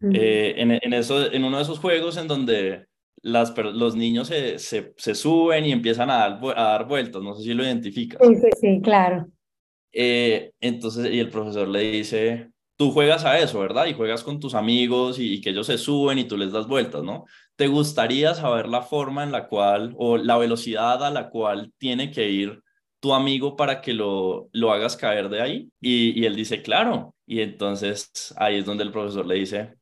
Eh, 0.02 0.56
en, 0.58 0.72
en, 0.72 0.94
eso, 0.94 1.32
en 1.32 1.46
uno 1.46 1.58
de 1.58 1.64
esos 1.64 1.80
juegos 1.80 2.18
en 2.18 2.28
donde 2.28 2.88
las, 3.22 3.58
los 3.58 3.96
niños 3.96 4.28
se, 4.28 4.60
se, 4.60 4.94
se 4.98 5.16
suben 5.16 5.66
y 5.66 5.72
empiezan 5.72 6.10
a 6.10 6.18
dar, 6.18 6.40
a 6.58 6.64
dar 6.64 6.88
vueltas, 6.88 7.22
no 7.22 7.34
sé 7.34 7.44
si 7.44 7.54
lo 7.54 7.64
identificas. 7.64 8.20
Sí, 8.22 8.36
sí, 8.36 8.50
sí, 8.60 8.82
claro. 8.84 9.28
Eh, 9.94 10.52
entonces, 10.60 11.12
y 11.12 11.20
el 11.20 11.30
profesor 11.30 11.68
le 11.70 11.80
dice, 11.92 12.52
tú 12.76 12.92
juegas 12.92 13.24
a 13.24 13.40
eso, 13.40 13.60
¿verdad? 13.60 13.86
Y 13.86 13.94
juegas 13.94 14.24
con 14.24 14.40
tus 14.40 14.56
amigos 14.56 15.20
y, 15.20 15.40
que 15.40 15.52
ellos 15.52 15.68
se 15.68 15.78
suben 15.78 16.18
y 16.18 16.26
tú 16.26 16.36
les 16.36 16.52
das 16.52 16.68
vueltas, 16.68 17.04
¿no? 17.04 17.26
¿Te 17.56 17.68
gustaría 17.68 18.34
saber 18.34 18.68
la 18.68 18.82
forma 18.82 19.24
en 19.24 19.32
la 19.32 19.48
cual 19.48 19.94
o 19.98 20.18
la 20.18 20.38
velocidad 20.38 21.04
a 21.04 21.12
la 21.12 21.30
cual 21.30 21.72
tiene 21.78 22.12
que 22.12 22.30
ir 22.30 22.62
tu 23.00 23.14
amigo 23.14 23.56
para 23.56 23.80
que 23.80 23.94
lo, 23.94 24.50
lo 24.52 24.72
hagas 24.74 24.98
caer 24.98 25.30
de 25.30 25.42
ahí? 25.42 25.70
Y, 25.80 26.20
y 26.20 26.26
él 26.26 26.36
dice, 26.36 26.62
claro. 26.62 27.13
Y 27.26 27.42
entonces 27.42 28.34
ahí 28.38 28.58
es 28.58 28.66
donde 28.66 28.84
el 28.84 28.92
profesor 28.92 29.26
le 29.26 29.36
dice, 29.36 29.76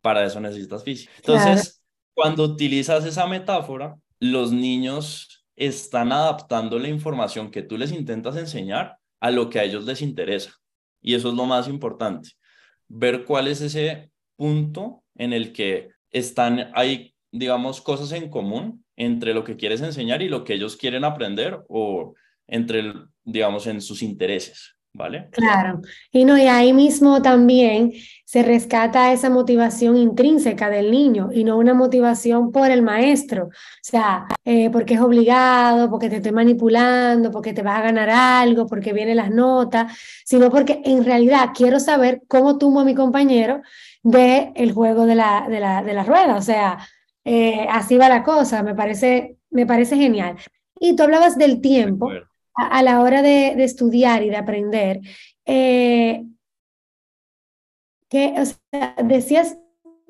para 0.00 0.24
eso 0.24 0.40
necesitas 0.40 0.84
física. 0.84 1.12
Entonces, 1.16 1.82
cuando 2.14 2.44
utilizas 2.44 3.04
esa 3.04 3.26
metáfora, 3.26 3.96
los 4.20 4.52
niños 4.52 5.46
están 5.56 6.12
adaptando 6.12 6.78
la 6.78 6.88
información 6.88 7.50
que 7.50 7.62
tú 7.62 7.76
les 7.78 7.92
intentas 7.92 8.36
enseñar 8.36 8.98
a 9.20 9.30
lo 9.30 9.48
que 9.48 9.58
a 9.58 9.64
ellos 9.64 9.84
les 9.84 10.02
interesa. 10.02 10.52
Y 11.00 11.14
eso 11.14 11.28
es 11.28 11.34
lo 11.34 11.46
más 11.46 11.68
importante. 11.68 12.30
Ver 12.88 13.24
cuál 13.24 13.48
es 13.48 13.60
ese 13.60 14.10
punto 14.36 15.02
en 15.14 15.32
el 15.32 15.52
que 15.52 15.90
están, 16.10 16.70
hay, 16.74 17.14
digamos, 17.30 17.80
cosas 17.80 18.12
en 18.12 18.30
común 18.30 18.84
entre 18.96 19.34
lo 19.34 19.44
que 19.44 19.56
quieres 19.56 19.80
enseñar 19.80 20.22
y 20.22 20.28
lo 20.28 20.44
que 20.44 20.54
ellos 20.54 20.76
quieren 20.76 21.04
aprender 21.04 21.62
o 21.68 22.14
entre, 22.46 22.92
digamos, 23.24 23.66
en 23.66 23.80
sus 23.80 24.02
intereses. 24.02 24.73
¿Vale? 24.94 25.28
Claro, 25.32 25.80
y 26.12 26.24
no, 26.24 26.38
y 26.38 26.42
ahí 26.42 26.72
mismo 26.72 27.20
también 27.20 27.92
se 28.24 28.42
rescata 28.42 29.12
esa 29.12 29.28
motivación 29.28 29.96
intrínseca 29.96 30.70
del 30.70 30.90
niño 30.90 31.30
y 31.32 31.44
no 31.44 31.58
una 31.58 31.74
motivación 31.74 32.52
por 32.52 32.70
el 32.70 32.82
maestro, 32.82 33.46
o 33.46 33.50
sea, 33.82 34.26
eh, 34.44 34.70
porque 34.70 34.94
es 34.94 35.00
obligado, 35.00 35.90
porque 35.90 36.08
te 36.08 36.16
estoy 36.16 36.32
manipulando, 36.32 37.30
porque 37.32 37.52
te 37.52 37.62
vas 37.62 37.78
a 37.78 37.82
ganar 37.82 38.08
algo, 38.08 38.66
porque 38.66 38.92
vienen 38.92 39.16
las 39.16 39.30
notas, 39.30 39.92
sino 40.24 40.48
porque 40.50 40.80
en 40.84 41.04
realidad 41.04 41.50
quiero 41.54 41.80
saber 41.80 42.22
cómo 42.28 42.56
tumbo 42.56 42.80
a 42.80 42.84
mi 42.84 42.94
compañero 42.94 43.62
del 44.02 44.52
el 44.54 44.72
juego 44.72 45.06
de 45.06 45.16
la, 45.16 45.46
de, 45.48 45.60
la, 45.60 45.82
de 45.82 45.92
la 45.92 46.04
rueda, 46.04 46.36
o 46.36 46.42
sea, 46.42 46.78
eh, 47.24 47.66
así 47.68 47.96
va 47.96 48.08
la 48.08 48.22
cosa, 48.22 48.62
me 48.62 48.74
parece, 48.74 49.38
me 49.50 49.66
parece 49.66 49.96
genial. 49.96 50.36
Y 50.78 50.94
tú 50.94 51.02
hablabas 51.02 51.36
del 51.36 51.60
tiempo 51.60 52.10
a, 52.54 52.82
la 52.82 53.00
hora 53.00 53.22
de, 53.22 53.62
estudiar 53.64 54.22
y 54.22 54.30
de 54.30 54.36
aprender, 54.36 55.00
eh, 55.44 56.24
que 58.08 58.34
decías 59.04 59.56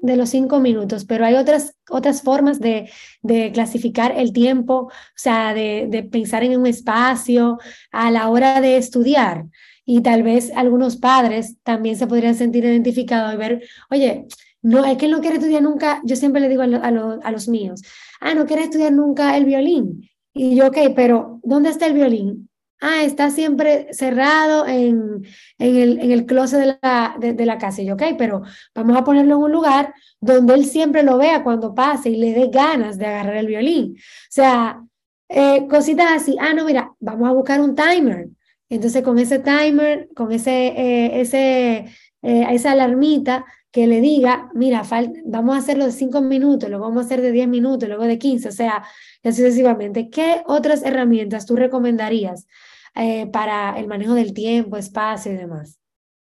de 0.05 0.17
los 0.17 0.29
cinco 0.29 0.61
minutos, 0.61 1.07
pero 1.07 1.25
hay 1.25 1.35
otras, 1.35 1.77
otras 1.89 2.21
formas 2.21 2.61
de, 2.61 2.91
de 3.23 3.51
clasificar 3.53 4.13
el 4.19 4.35
tiempo, 4.35 4.75
o 4.75 4.91
sea, 5.17 5.55
de, 5.55 5.87
de, 5.89 6.03
pensar 6.03 6.45
en 6.45 6.61
un 6.61 6.67
espacio 6.67 7.59
a 7.91 8.11
la 8.11 8.29
hora 8.29 8.61
de 8.61 8.77
estudiar. 8.77 9.47
Y 9.87 10.03
tal 10.03 10.23
vez 10.23 10.53
algunos 10.55 10.97
padres 10.97 11.57
también 11.63 11.97
se 11.97 12.07
podrían 12.07 12.35
sentir 12.35 12.65
identificados 12.65 13.33
y 13.33 13.37
ver, 13.39 13.63
oye, 13.91 14.27
no, 14.61 14.85
es 14.85 14.99
que 14.99 15.07
él 15.07 15.13
no 15.13 15.21
quiere 15.21 15.37
estudiar 15.37 15.63
nunca, 15.63 16.03
yo 16.05 16.17
siempre 16.17 16.43
le 16.43 16.51
digo 16.51 16.63
a, 16.63 16.67
a 16.67 17.31
los 17.33 17.49
míos, 17.49 17.83
ah, 18.21 18.35
no 18.35 18.45
quiere 18.47 18.65
estudiar 18.65 18.93
nunca 18.93 19.37
el 19.37 19.47
violín. 19.47 20.09
Y 20.35 20.57
yo, 20.57 20.67
ok, 20.67 20.79
pero 20.97 21.41
¿dónde 21.45 21.71
está 21.71 21.87
el 21.87 21.95
violín? 21.95 22.51
Ah, 22.81 23.05
está 23.05 23.31
siempre 23.31 23.87
cerrado 23.93 24.67
en, 24.67 25.25
en, 25.59 25.77
el, 25.77 26.01
en 26.01 26.11
el 26.11 26.27
closet 26.27 26.59
de 26.61 26.79
la, 26.83 27.17
de, 27.19 27.47
la 27.47 27.57
casa. 27.57 27.81
Y 27.81 27.87
yo, 27.87 27.95
ok, 27.95 28.03
pero 28.19 28.43
vamos 28.75 28.97
a 28.97 29.05
ponerlo 29.05 29.37
en 29.37 29.43
un 29.43 29.53
lugar 29.53 29.95
donde 30.21 30.55
él 30.55 30.67
siempre 30.67 31.03
lo 31.03 31.17
vea 31.17 31.43
cuando 31.45 31.75
pase 31.75 32.11
y 32.11 32.17
le 32.17 32.35
dé 32.35 32.49
ganas 32.49 32.99
de 32.99 33.07
agarrar 33.07 33.37
el 33.37 33.47
violín. 33.47 33.95
O 33.97 34.01
sea, 34.29 34.83
eh, 35.29 35.67
cositas 35.69 36.11
así. 36.13 36.37
Ah, 36.41 36.53
no, 36.53 36.65
mira, 36.65 36.93
vamos 37.01 37.29
a 37.29 37.33
buscar 37.33 37.61
un 37.61 37.75
timer. 37.75 38.29
Entonces, 38.69 39.03
con 39.03 39.19
ese 39.19 39.39
timer, 39.39 40.09
con 40.15 40.33
ese, 40.33 40.67
eh, 40.69 41.21
ese, 41.21 41.87
eh, 42.23 42.47
esa 42.51 42.73
alarmita, 42.73 43.45
que 43.75 43.89
le 43.89 44.01
diga, 44.01 44.51
mira, 44.55 44.85
vamos 45.25 45.57
a 45.57 45.59
hacerlo 45.59 45.85
de 45.85 45.91
cinco 45.91 46.21
minutos, 46.23 46.71
luego 46.71 46.85
vamos 46.85 47.03
a 47.03 47.07
hacer 47.07 47.21
de 47.21 47.33
10 47.33 47.49
minutos, 47.49 47.89
luego 47.89 48.05
de 48.05 48.21
15, 48.21 48.51
o 48.51 48.53
sea, 48.53 48.85
y 49.21 49.33
sucesivamente. 49.33 50.11
¿Qué 50.11 50.43
otras 50.47 50.85
herramientas 50.85 51.45
tú 51.45 51.57
recomendarías 51.57 52.47
eh, 52.95 53.27
para 53.27 53.77
el 53.77 53.89
manejo 53.89 54.15
del 54.15 54.33
tiempo, 54.33 54.77
espacio 54.77 55.33
y 55.33 55.35
demás? 55.35 55.81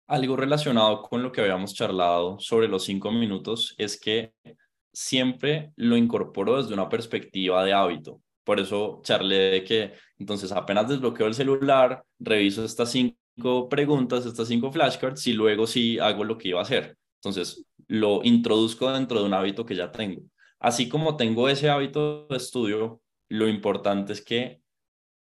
Algo 0.08 0.34
relacionado 0.34 1.02
con 1.02 1.22
lo 1.22 1.30
que 1.30 1.40
habíamos 1.40 1.72
charlado 1.72 2.36
sobre 2.40 2.66
los 2.66 2.82
cinco 2.82 3.12
minutos 3.12 3.76
es 3.78 3.96
que 3.96 4.32
siempre 4.92 5.70
lo 5.76 5.96
incorporo 5.96 6.60
desde 6.60 6.74
una 6.74 6.88
perspectiva 6.88 7.64
de 7.64 7.72
hábito. 7.72 8.20
Por 8.42 8.58
eso 8.58 9.00
charlé 9.04 9.52
de 9.52 9.62
que 9.62 9.92
entonces 10.18 10.50
apenas 10.50 10.88
desbloqueo 10.88 11.28
el 11.28 11.34
celular, 11.34 12.02
reviso 12.18 12.64
estas 12.64 12.90
cinco 12.90 13.68
preguntas, 13.68 14.26
estas 14.26 14.48
cinco 14.48 14.72
flashcards 14.72 15.24
y 15.28 15.32
luego 15.32 15.68
sí 15.68 16.00
hago 16.00 16.24
lo 16.24 16.36
que 16.36 16.48
iba 16.48 16.58
a 16.58 16.64
hacer. 16.64 16.96
Entonces, 17.26 17.66
lo 17.88 18.22
introduzco 18.22 18.90
dentro 18.92 19.18
de 19.18 19.26
un 19.26 19.34
hábito 19.34 19.66
que 19.66 19.74
ya 19.74 19.90
tengo. 19.90 20.22
Así 20.60 20.88
como 20.88 21.16
tengo 21.16 21.48
ese 21.48 21.68
hábito 21.68 22.26
de 22.28 22.36
estudio, 22.36 23.00
lo 23.28 23.48
importante 23.48 24.12
es 24.12 24.24
que 24.24 24.60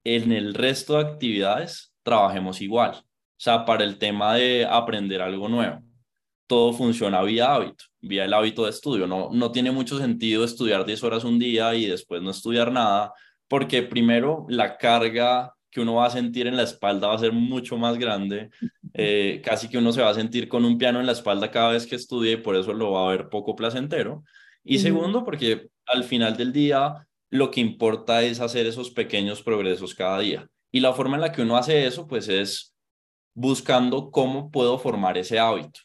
en 0.05 0.33
el 0.33 0.55
resto 0.55 0.95
de 0.95 1.11
actividades 1.11 1.93
trabajemos 2.03 2.61
igual. 2.61 2.93
O 2.93 3.41
sea, 3.41 3.65
para 3.65 3.85
el 3.85 3.99
tema 3.99 4.35
de 4.35 4.65
aprender 4.65 5.21
algo 5.21 5.49
nuevo, 5.49 5.81
todo 6.47 6.73
funciona 6.73 7.23
vía 7.23 7.53
hábito, 7.53 7.85
vía 8.01 8.25
el 8.25 8.33
hábito 8.33 8.65
de 8.65 8.71
estudio. 8.71 9.07
No, 9.07 9.31
no 9.33 9.51
tiene 9.51 9.71
mucho 9.71 9.99
sentido 9.99 10.45
estudiar 10.45 10.87
10 10.87 11.03
horas 11.03 11.25
un 11.25 11.39
día 11.39 11.75
y 11.75 11.87
después 11.87 12.23
no 12.23 12.31
estudiar 12.31 12.73
nada, 12.73 13.13
porque 13.49 13.83
primero 13.83 14.47
la 14.49 14.77
carga 14.77 15.53
que 15.71 15.81
uno 15.81 15.95
va 15.95 16.07
a 16.07 16.11
sentir 16.11 16.47
en 16.47 16.57
la 16.57 16.63
espalda 16.63 17.09
va 17.09 17.15
a 17.15 17.19
ser 17.19 17.33
mucho 17.33 17.77
más 17.77 17.99
grande, 17.99 18.51
eh, 18.95 19.41
casi 19.45 19.69
que 19.69 19.79
uno 19.79 19.93
se 19.93 20.03
va 20.03 20.11
a 20.11 20.15
sentir 20.15 20.49
con 20.49 20.65
un 20.65 20.79
piano 20.79 21.01
en 21.01 21.07
la 21.07 21.13
espalda 21.13 21.51
cada 21.51 21.73
vez 21.73 21.87
que 21.87 21.97
estudie 21.97 22.33
y 22.33 22.37
por 22.37 22.57
eso 22.57 22.73
lo 22.73 22.93
va 22.93 23.07
a 23.07 23.11
ver 23.11 23.29
poco 23.29 23.55
placentero. 23.55 24.25
Y 24.65 24.79
segundo, 24.79 25.25
porque 25.25 25.69
al 25.87 26.05
final 26.05 26.37
del 26.37 26.53
día 26.53 27.07
lo 27.31 27.51
que 27.51 27.61
importa 27.61 28.23
es 28.23 28.41
hacer 28.41 28.67
esos 28.67 28.91
pequeños 28.91 29.43
progresos 29.43 29.95
cada 29.95 30.19
día. 30.21 30.49
Y 30.71 30.81
la 30.81 30.93
forma 30.93 31.17
en 31.17 31.23
la 31.23 31.33
que 31.33 31.43
uno 31.43 31.57
hace 31.57 31.87
eso, 31.87 32.07
pues 32.07 32.29
es 32.29 32.75
buscando 33.35 34.11
cómo 34.11 34.51
puedo 34.51 34.79
formar 34.79 35.17
ese 35.17 35.39
hábito. 35.39 35.81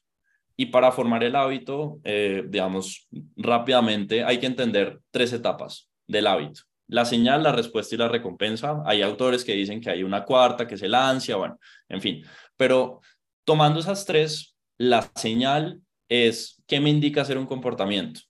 Y 0.56 0.68
para 0.68 0.92
formar 0.92 1.24
el 1.24 1.36
hábito, 1.36 2.00
eh, 2.04 2.44
digamos, 2.48 3.08
rápidamente 3.36 4.24
hay 4.24 4.40
que 4.40 4.46
entender 4.46 5.00
tres 5.12 5.34
etapas 5.34 5.90
del 6.08 6.28
hábito 6.28 6.62
la 6.88 7.06
señal, 7.06 7.44
la 7.44 7.52
respuesta 7.52 7.96
y 7.96 7.98
la 7.98 8.08
recompensa. 8.08 8.82
Hay 8.86 9.02
autores 9.02 9.44
que 9.44 9.54
dicen 9.54 9.82
que 9.82 9.90
hay 9.90 10.04
una 10.04 10.26
cuarta, 10.26 10.68
que 10.68 10.76
es 10.76 10.82
el 10.82 10.96
ansia, 10.96 11.36
bueno, 11.36 11.60
en 11.90 12.02
fin. 12.02 12.24
Pero 12.58 13.02
tomando 13.44 13.80
esas 13.80 14.06
tres, 14.06 14.56
la 14.78 15.10
señal 15.16 15.82
es 16.10 16.62
qué 16.68 16.80
me 16.80 16.90
indica 16.90 17.22
hacer 17.22 17.38
un 17.38 17.46
comportamiento. 17.46 18.22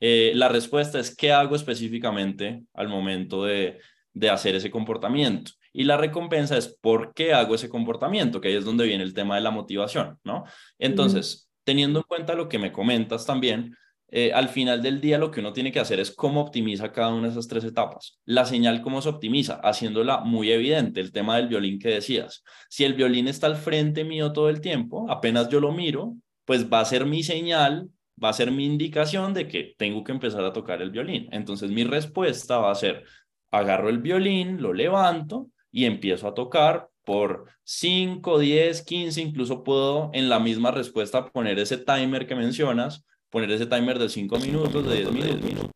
Eh, 0.00 0.32
la 0.34 0.48
respuesta 0.48 0.98
es 0.98 1.14
qué 1.14 1.32
hago 1.32 1.54
específicamente 1.54 2.64
al 2.74 2.88
momento 2.88 3.44
de, 3.44 3.78
de 4.12 4.30
hacer 4.30 4.56
ese 4.56 4.70
comportamiento. 4.70 5.52
Y 5.72 5.84
la 5.84 5.96
recompensa 5.96 6.56
es 6.56 6.76
por 6.80 7.14
qué 7.14 7.32
hago 7.32 7.54
ese 7.54 7.68
comportamiento, 7.68 8.40
que 8.40 8.48
ahí 8.48 8.54
es 8.54 8.64
donde 8.64 8.84
viene 8.84 9.04
el 9.04 9.14
tema 9.14 9.36
de 9.36 9.40
la 9.40 9.50
motivación, 9.50 10.18
¿no? 10.22 10.44
Entonces, 10.78 11.48
teniendo 11.64 12.00
en 12.00 12.04
cuenta 12.06 12.34
lo 12.34 12.48
que 12.48 12.58
me 12.58 12.72
comentas 12.72 13.24
también, 13.24 13.76
eh, 14.14 14.30
al 14.34 14.50
final 14.50 14.82
del 14.82 15.00
día 15.00 15.16
lo 15.16 15.30
que 15.30 15.40
uno 15.40 15.54
tiene 15.54 15.72
que 15.72 15.80
hacer 15.80 15.98
es 15.98 16.14
cómo 16.14 16.42
optimiza 16.42 16.92
cada 16.92 17.14
una 17.14 17.28
de 17.28 17.32
esas 17.32 17.48
tres 17.48 17.64
etapas. 17.64 18.20
La 18.26 18.44
señal, 18.44 18.82
cómo 18.82 19.00
se 19.00 19.08
optimiza, 19.08 19.54
haciéndola 19.54 20.18
muy 20.18 20.52
evidente, 20.52 21.00
el 21.00 21.12
tema 21.12 21.36
del 21.36 21.48
violín 21.48 21.78
que 21.78 21.88
decías. 21.88 22.44
Si 22.68 22.84
el 22.84 22.92
violín 22.92 23.26
está 23.26 23.46
al 23.46 23.56
frente 23.56 24.04
mío 24.04 24.30
todo 24.34 24.50
el 24.50 24.60
tiempo, 24.60 25.10
apenas 25.10 25.48
yo 25.48 25.60
lo 25.60 25.72
miro, 25.72 26.14
pues 26.44 26.70
va 26.70 26.80
a 26.80 26.84
ser 26.84 27.06
mi 27.06 27.22
señal, 27.22 27.88
va 28.22 28.28
a 28.28 28.34
ser 28.34 28.50
mi 28.50 28.66
indicación 28.66 29.32
de 29.32 29.48
que 29.48 29.74
tengo 29.78 30.04
que 30.04 30.12
empezar 30.12 30.44
a 30.44 30.52
tocar 30.52 30.82
el 30.82 30.90
violín. 30.90 31.28
Entonces 31.32 31.70
mi 31.70 31.84
respuesta 31.84 32.58
va 32.58 32.70
a 32.70 32.74
ser, 32.74 33.04
agarro 33.50 33.88
el 33.88 33.98
violín, 33.98 34.60
lo 34.60 34.74
levanto 34.74 35.48
y 35.70 35.86
empiezo 35.86 36.28
a 36.28 36.34
tocar 36.34 36.90
por 37.02 37.46
5, 37.64 38.38
10, 38.38 38.82
15, 38.82 39.22
incluso 39.22 39.64
puedo 39.64 40.10
en 40.12 40.28
la 40.28 40.38
misma 40.38 40.70
respuesta 40.70 41.30
poner 41.32 41.58
ese 41.58 41.78
timer 41.78 42.26
que 42.26 42.34
mencionas, 42.34 43.06
poner 43.32 43.50
ese 43.50 43.66
timer 43.66 43.98
de 43.98 44.10
5 44.10 44.38
minutos, 44.38 44.86
de 44.86 44.96
10 44.96 45.12
minutos, 45.42 45.70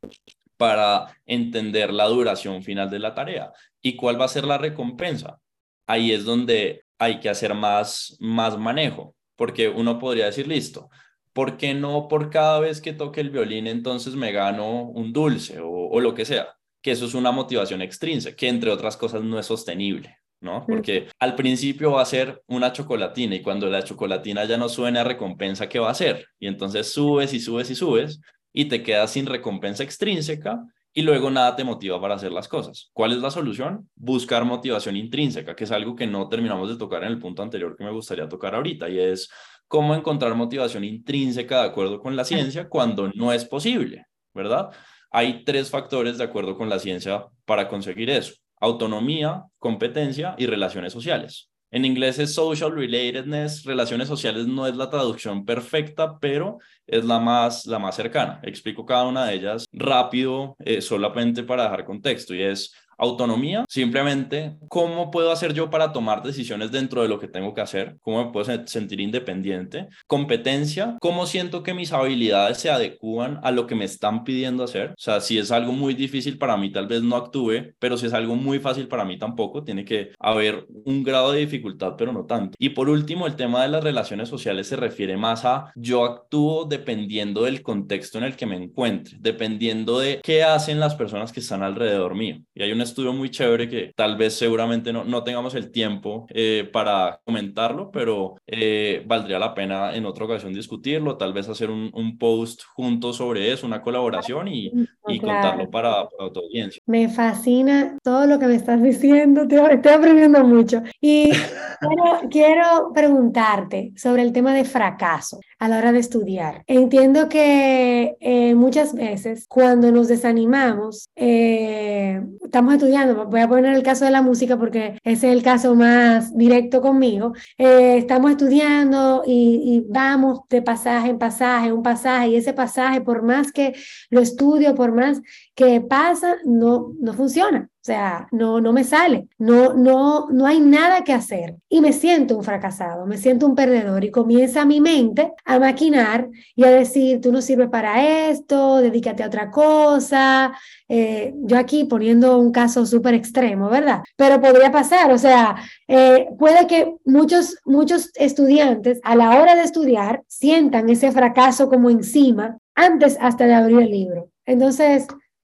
para 0.58 1.06
entender 1.24 1.92
la 1.92 2.04
duración 2.06 2.62
final 2.62 2.90
de 2.90 2.98
la 2.98 3.14
tarea. 3.14 3.50
¿Y 3.80 3.96
cuál 3.96 4.20
va 4.20 4.26
a 4.26 4.28
ser 4.28 4.44
la 4.44 4.58
recompensa? 4.58 5.40
Ahí 5.86 6.12
es 6.12 6.24
donde 6.24 6.82
hay 6.98 7.18
que 7.18 7.30
hacer 7.30 7.54
más, 7.54 8.16
más 8.20 8.58
manejo, 8.58 9.16
porque 9.36 9.68
uno 9.68 9.98
podría 9.98 10.26
decir, 10.26 10.46
listo, 10.46 10.90
¿por 11.32 11.56
qué 11.56 11.72
no 11.72 12.08
por 12.08 12.28
cada 12.28 12.60
vez 12.60 12.82
que 12.82 12.92
toque 12.92 13.22
el 13.22 13.30
violín 13.30 13.66
entonces 13.66 14.14
me 14.14 14.32
gano 14.32 14.82
un 14.82 15.12
dulce 15.12 15.58
o, 15.58 15.70
o 15.70 16.00
lo 16.00 16.14
que 16.14 16.26
sea? 16.26 16.54
Que 16.82 16.90
eso 16.90 17.06
es 17.06 17.14
una 17.14 17.32
motivación 17.32 17.80
extrínseca, 17.80 18.36
que 18.36 18.48
entre 18.48 18.70
otras 18.70 18.98
cosas 18.98 19.22
no 19.22 19.38
es 19.38 19.46
sostenible. 19.46 20.18
¿No? 20.40 20.64
Porque 20.66 21.08
al 21.18 21.34
principio 21.34 21.92
va 21.92 22.02
a 22.02 22.06
ser 22.06 22.42
una 22.46 22.72
chocolatina 22.72 23.34
y 23.34 23.42
cuando 23.42 23.68
la 23.68 23.82
chocolatina 23.82 24.44
ya 24.44 24.56
no 24.56 24.68
suena 24.68 25.00
a 25.00 25.04
recompensa, 25.04 25.68
¿qué 25.68 25.78
va 25.78 25.88
a 25.88 25.92
hacer? 25.92 26.26
Y 26.38 26.46
entonces 26.46 26.92
subes 26.92 27.32
y 27.32 27.40
subes 27.40 27.70
y 27.70 27.74
subes 27.74 28.20
y 28.52 28.66
te 28.66 28.82
quedas 28.82 29.12
sin 29.12 29.26
recompensa 29.26 29.82
extrínseca 29.82 30.60
y 30.92 31.02
luego 31.02 31.30
nada 31.30 31.56
te 31.56 31.64
motiva 31.64 32.00
para 32.00 32.14
hacer 32.14 32.32
las 32.32 32.48
cosas. 32.48 32.90
¿Cuál 32.92 33.12
es 33.12 33.18
la 33.18 33.30
solución? 33.30 33.88
Buscar 33.94 34.44
motivación 34.44 34.96
intrínseca, 34.96 35.54
que 35.54 35.64
es 35.64 35.70
algo 35.70 35.94
que 35.94 36.06
no 36.06 36.28
terminamos 36.28 36.70
de 36.70 36.76
tocar 36.76 37.02
en 37.02 37.10
el 37.10 37.18
punto 37.18 37.42
anterior 37.42 37.76
que 37.76 37.84
me 37.84 37.92
gustaría 37.92 38.28
tocar 38.28 38.54
ahorita 38.54 38.88
y 38.88 38.98
es 38.98 39.28
cómo 39.68 39.94
encontrar 39.94 40.34
motivación 40.34 40.84
intrínseca 40.84 41.62
de 41.62 41.68
acuerdo 41.68 42.00
con 42.00 42.16
la 42.16 42.24
ciencia 42.24 42.68
cuando 42.68 43.10
no 43.14 43.32
es 43.32 43.44
posible, 43.44 44.06
¿verdad? 44.32 44.70
Hay 45.10 45.44
tres 45.44 45.70
factores 45.70 46.18
de 46.18 46.24
acuerdo 46.24 46.56
con 46.56 46.68
la 46.68 46.78
ciencia 46.78 47.26
para 47.44 47.68
conseguir 47.68 48.10
eso 48.10 48.34
autonomía, 48.60 49.44
competencia 49.58 50.34
y 50.38 50.46
relaciones 50.46 50.92
sociales. 50.92 51.50
En 51.70 51.84
inglés 51.84 52.18
es 52.20 52.32
social 52.32 52.72
relatedness, 52.72 53.64
relaciones 53.64 54.06
sociales 54.08 54.46
no 54.46 54.66
es 54.66 54.76
la 54.76 54.88
traducción 54.88 55.44
perfecta, 55.44 56.18
pero 56.18 56.58
es 56.86 57.04
la 57.04 57.18
más, 57.18 57.66
la 57.66 57.78
más 57.78 57.96
cercana. 57.96 58.40
Explico 58.44 58.86
cada 58.86 59.04
una 59.04 59.26
de 59.26 59.34
ellas 59.34 59.66
rápido, 59.72 60.56
eh, 60.60 60.80
solamente 60.80 61.42
para 61.42 61.64
dejar 61.64 61.84
contexto, 61.84 62.34
y 62.34 62.42
es 62.42 62.72
Autonomía, 62.98 63.64
simplemente, 63.68 64.56
¿cómo 64.68 65.10
puedo 65.10 65.30
hacer 65.30 65.52
yo 65.52 65.68
para 65.68 65.92
tomar 65.92 66.22
decisiones 66.22 66.72
dentro 66.72 67.02
de 67.02 67.08
lo 67.08 67.18
que 67.18 67.28
tengo 67.28 67.52
que 67.52 67.60
hacer? 67.60 67.96
¿Cómo 68.00 68.24
me 68.24 68.32
puedo 68.32 68.66
sentir 68.66 69.00
independiente? 69.00 69.88
Competencia, 70.06 70.96
¿cómo 71.00 71.26
siento 71.26 71.62
que 71.62 71.74
mis 71.74 71.92
habilidades 71.92 72.58
se 72.58 72.70
adecúan 72.70 73.38
a 73.42 73.50
lo 73.50 73.66
que 73.66 73.74
me 73.74 73.84
están 73.84 74.24
pidiendo 74.24 74.64
hacer? 74.64 74.90
O 74.90 74.94
sea, 74.96 75.20
si 75.20 75.36
es 75.36 75.50
algo 75.50 75.72
muy 75.72 75.92
difícil 75.92 76.38
para 76.38 76.56
mí, 76.56 76.72
tal 76.72 76.86
vez 76.86 77.02
no 77.02 77.16
actúe, 77.16 77.74
pero 77.78 77.98
si 77.98 78.06
es 78.06 78.14
algo 78.14 78.34
muy 78.34 78.60
fácil 78.60 78.88
para 78.88 79.04
mí 79.04 79.18
tampoco, 79.18 79.62
tiene 79.62 79.84
que 79.84 80.12
haber 80.18 80.66
un 80.84 81.02
grado 81.02 81.32
de 81.32 81.40
dificultad, 81.40 81.94
pero 81.98 82.12
no 82.12 82.24
tanto. 82.24 82.56
Y 82.58 82.70
por 82.70 82.88
último, 82.88 83.26
el 83.26 83.36
tema 83.36 83.62
de 83.62 83.68
las 83.68 83.84
relaciones 83.84 84.28
sociales 84.30 84.68
se 84.68 84.76
refiere 84.76 85.18
más 85.18 85.44
a 85.44 85.70
yo 85.74 86.04
actúo 86.04 86.64
dependiendo 86.64 87.42
del 87.42 87.62
contexto 87.62 88.16
en 88.16 88.24
el 88.24 88.36
que 88.36 88.46
me 88.46 88.56
encuentre, 88.56 89.18
dependiendo 89.20 89.98
de 89.98 90.20
qué 90.22 90.44
hacen 90.44 90.80
las 90.80 90.94
personas 90.94 91.32
que 91.32 91.40
están 91.40 91.62
alrededor 91.62 92.14
mío. 92.14 92.38
Y 92.54 92.62
hay 92.62 92.72
una 92.72 92.85
estudio 92.86 93.12
muy 93.12 93.30
chévere 93.30 93.68
que 93.68 93.92
tal 93.94 94.16
vez 94.16 94.34
seguramente 94.34 94.92
no, 94.92 95.04
no 95.04 95.22
tengamos 95.22 95.54
el 95.54 95.70
tiempo 95.70 96.26
eh, 96.30 96.68
para 96.72 97.20
comentarlo, 97.24 97.90
pero 97.90 98.36
eh, 98.46 99.02
valdría 99.06 99.38
la 99.38 99.54
pena 99.54 99.94
en 99.94 100.06
otra 100.06 100.24
ocasión 100.24 100.52
discutirlo, 100.52 101.16
tal 101.16 101.32
vez 101.32 101.48
hacer 101.48 101.70
un, 101.70 101.90
un 101.94 102.18
post 102.18 102.62
juntos 102.74 103.16
sobre 103.16 103.52
eso, 103.52 103.66
una 103.66 103.82
colaboración 103.82 104.48
y, 104.48 104.72
y 105.08 105.20
contarlo 105.20 105.70
para, 105.70 106.08
para, 106.08 106.32
tu 106.32 106.40
audiencia. 106.40 106.82
Me 106.86 107.08
fascina 107.08 107.96
todo 108.02 108.26
lo 108.26 108.38
que 108.38 108.46
me 108.46 108.54
estás 108.54 108.82
diciendo, 108.82 109.46
te, 109.46 109.56
estoy 109.56 109.92
aprendiendo 109.92 110.42
mucho. 110.44 110.82
Y 111.00 111.30
quiero, 111.80 112.28
quiero 112.30 112.92
preguntarte 112.94 113.92
sobre 113.96 114.22
el 114.22 114.32
tema 114.32 114.54
de 114.54 114.64
fracaso 114.64 115.40
a 115.58 115.68
la 115.68 115.78
hora 115.78 115.92
de 115.92 115.98
estudiar. 116.00 116.62
Entiendo 116.66 117.28
que 117.28 118.16
eh, 118.20 118.54
muchas 118.54 118.94
veces 118.94 119.46
cuando 119.48 119.92
nos 119.92 120.08
desanimamos, 120.08 121.08
eh, 121.16 122.20
estamos 122.44 122.74
estudiando, 122.76 123.26
voy 123.26 123.40
a 123.40 123.48
poner 123.48 123.74
el 123.74 123.82
caso 123.82 124.04
de 124.04 124.10
la 124.10 124.22
música 124.22 124.56
porque 124.56 124.98
ese 125.04 125.28
es 125.28 125.36
el 125.36 125.42
caso 125.42 125.74
más 125.74 126.36
directo 126.36 126.80
conmigo, 126.80 127.32
eh, 127.58 127.98
estamos 127.98 128.30
estudiando 128.30 129.22
y, 129.26 129.62
y, 129.64 129.86
vamos 129.88 130.40
de 130.48 130.62
pasaje 130.62 131.10
en 131.10 131.18
pasaje, 131.18 131.72
un 131.72 131.82
pasaje, 131.82 132.28
y 132.28 132.36
ese 132.36 132.52
pasaje, 132.52 133.00
por 133.00 133.22
más 133.22 133.52
que 133.52 133.74
lo 134.10 134.20
estudio, 134.20 134.74
por 134.74 134.92
más 134.92 135.20
que 135.56 135.80
pasa, 135.80 136.36
no, 136.44 136.92
no 137.00 137.14
funciona. 137.14 137.68
O 137.68 137.86
sea, 137.86 138.26
no, 138.32 138.60
no 138.60 138.72
me 138.72 138.82
sale, 138.82 139.28
no, 139.38 139.72
no, 139.72 140.26
no 140.28 140.44
hay 140.44 140.58
nada 140.58 141.04
que 141.04 141.12
hacer 141.12 141.54
y 141.68 141.80
me 141.80 141.92
siento 141.92 142.36
un 142.36 142.42
fracasado, 142.42 143.06
me 143.06 143.16
siento 143.16 143.46
un 143.46 143.54
perdedor 143.54 144.02
y 144.02 144.10
comienza 144.10 144.64
mi 144.64 144.80
mente 144.80 145.32
a 145.44 145.60
maquinar 145.60 146.28
y 146.56 146.64
a 146.64 146.70
decir, 146.70 147.20
tú 147.20 147.30
no 147.30 147.40
sirves 147.40 147.68
para 147.68 148.28
esto, 148.28 148.78
dedícate 148.78 149.22
a 149.22 149.28
otra 149.28 149.52
cosa. 149.52 150.52
Eh, 150.88 151.32
yo 151.44 151.56
aquí 151.56 151.84
poniendo 151.84 152.38
un 152.38 152.50
caso 152.50 152.84
súper 152.86 153.14
extremo, 153.14 153.70
¿verdad? 153.70 154.02
Pero 154.16 154.40
podría 154.40 154.72
pasar, 154.72 155.12
o 155.12 155.18
sea, 155.18 155.54
eh, 155.86 156.26
puede 156.40 156.66
que 156.66 156.92
muchos, 157.04 157.56
muchos 157.64 158.10
estudiantes 158.16 158.98
a 159.04 159.14
la 159.14 159.40
hora 159.40 159.54
de 159.54 159.62
estudiar 159.62 160.24
sientan 160.26 160.90
ese 160.90 161.12
fracaso 161.12 161.68
como 161.68 161.88
encima 161.88 162.58
antes 162.74 163.16
hasta 163.20 163.46
de 163.46 163.54
abrir 163.54 163.78
el 163.78 163.90
libro. 163.92 164.30
Entonces, 164.44 165.06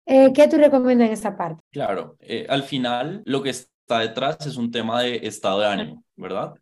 eh, 0.09 0.33
¿Qué 0.33 0.49
tú 0.49 0.57
recomiendas 0.57 1.09
en 1.09 1.13
esa 1.13 1.37
parte? 1.37 1.63
Claro, 1.71 2.17
eh, 2.21 2.47
al 2.49 2.63
final 2.63 3.23
lo 3.25 3.43
que 3.43 3.51
está 3.51 4.01
detrás 4.01 4.47
es 4.47 4.57
un 4.57 4.71
tema 4.71 5.03
de 5.03 5.17
estado 5.27 5.61
de 5.61 5.67
ánimo, 5.67 6.05
¿verdad? 6.17 6.55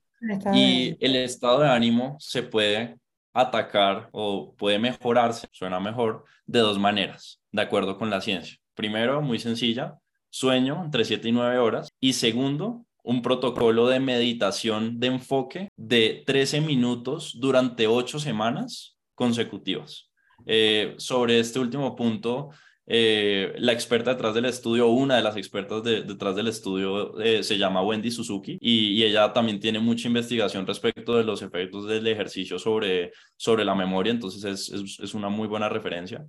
y 0.53 0.97
el 1.05 1.15
estado 1.15 1.61
de 1.61 1.69
ánimo 1.69 2.17
se 2.19 2.43
puede 2.43 2.99
atacar 3.33 4.09
o 4.13 4.55
puede 4.55 4.79
mejorarse, 4.79 5.47
suena 5.53 5.79
mejor, 5.79 6.25
de 6.47 6.61
dos 6.61 6.79
maneras, 6.79 7.41
de 7.53 7.63
acuerdo 7.63 7.99
con 7.99 8.11
la 8.11 8.21
ciencia. 8.21 8.57
Primero, 8.75 9.21
muy 9.21 9.39
sencilla, 9.39 9.99
sueño 10.31 10.83
entre 10.85 11.05
7 11.05 11.29
y 11.29 11.33
9 11.33 11.59
horas. 11.59 11.89
Y 12.01 12.15
segundo, 12.15 12.87
un 13.03 13.23
protocolo 13.23 13.89
de 13.89 14.01
meditación 14.01 14.99
de 14.99 15.09
enfoque 15.09 15.69
de 15.77 16.25
13 16.27 16.61
minutos 16.63 17.37
durante 17.39 17.87
8 17.87 18.19
semanas 18.19 18.97
consecutivas. 19.15 20.11
Eh, 20.45 20.95
sobre 20.99 21.39
este 21.39 21.59
último 21.59 21.95
punto, 21.97 22.51
eh, 22.89 23.53
la 23.59 23.73
experta 23.73 24.13
detrás 24.13 24.35
del 24.35 24.45
estudio, 24.45 24.89
una 24.89 25.17
de 25.17 25.23
las 25.23 25.37
expertas 25.37 25.83
detrás 25.83 26.37
del 26.37 26.47
estudio, 26.47 27.19
eh, 27.21 27.43
se 27.43 27.59
llama 27.59 27.83
Wendy 27.83 28.13
Suzuki 28.13 28.59
y, 28.61 29.03
ella 29.03 29.33
también 29.33 29.59
tiene 29.59 29.81
mucha 29.81 30.07
investigación 30.07 30.67
respecto 30.67 31.17
de 31.17 31.25
los 31.25 31.43
efectos 31.43 31.87
del 31.87 32.07
ejercicio 32.07 32.59
sobre, 32.59 33.13
sobre 33.37 33.65
la 33.65 33.75
memoria, 33.75 34.13
entonces 34.13 34.71
es, 34.71 34.99
es, 35.01 35.15
una 35.15 35.29
muy 35.29 35.49
buena 35.49 35.69
referencia. 35.69 36.25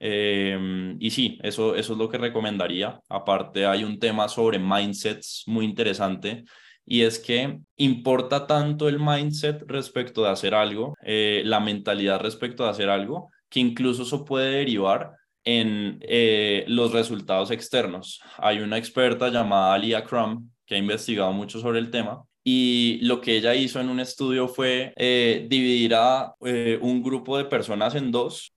Em, 0.00 0.96
y 1.00 1.10
sí, 1.10 1.38
eso, 1.42 1.76
eso 1.76 1.92
es 1.92 1.98
lo 1.98 2.08
que 2.08 2.18
recomendaría. 2.18 3.00
Aparte, 3.08 3.66
hay 3.66 3.84
un 3.84 3.98
tema 4.00 4.28
sobre 4.28 4.58
mindsets 4.58 5.44
muy 5.46 5.64
interesante 5.64 6.44
y 6.84 7.02
es 7.02 7.18
que 7.20 7.60
importa 7.76 8.46
tanto 8.46 8.88
el 8.88 8.98
mindset 8.98 9.62
respecto 9.68 10.24
de 10.24 10.30
hacer 10.30 10.54
algo, 10.54 10.94
eh, 11.04 11.42
la 11.44 11.60
mentalidad 11.60 12.20
respecto 12.20 12.64
de 12.64 12.70
hacer 12.70 12.90
algo, 12.90 13.30
que 13.48 13.60
incluso 13.60 14.02
eso 14.02 14.24
puede 14.24 14.50
derivar 14.50 15.12
en 15.44 15.98
eh, 16.02 16.64
los 16.68 16.92
resultados 16.92 17.50
externos. 17.50 18.20
Hay 18.38 18.60
una 18.60 18.78
experta 18.78 19.28
llamada 19.28 19.74
Alia 19.74 20.04
Crum 20.04 20.50
que 20.66 20.76
ha 20.76 20.78
investigado 20.78 21.32
mucho 21.32 21.60
sobre 21.60 21.78
el 21.78 21.90
tema 21.90 22.22
y 22.44 22.98
lo 23.02 23.20
que 23.20 23.36
ella 23.36 23.54
hizo 23.54 23.80
en 23.80 23.88
un 23.88 24.00
estudio 24.00 24.48
fue 24.48 24.92
eh, 24.96 25.46
dividir 25.48 25.94
a 25.94 26.34
eh, 26.44 26.78
un 26.82 27.02
grupo 27.02 27.38
de 27.38 27.44
personas 27.44 27.94
en 27.94 28.10
dos, 28.10 28.52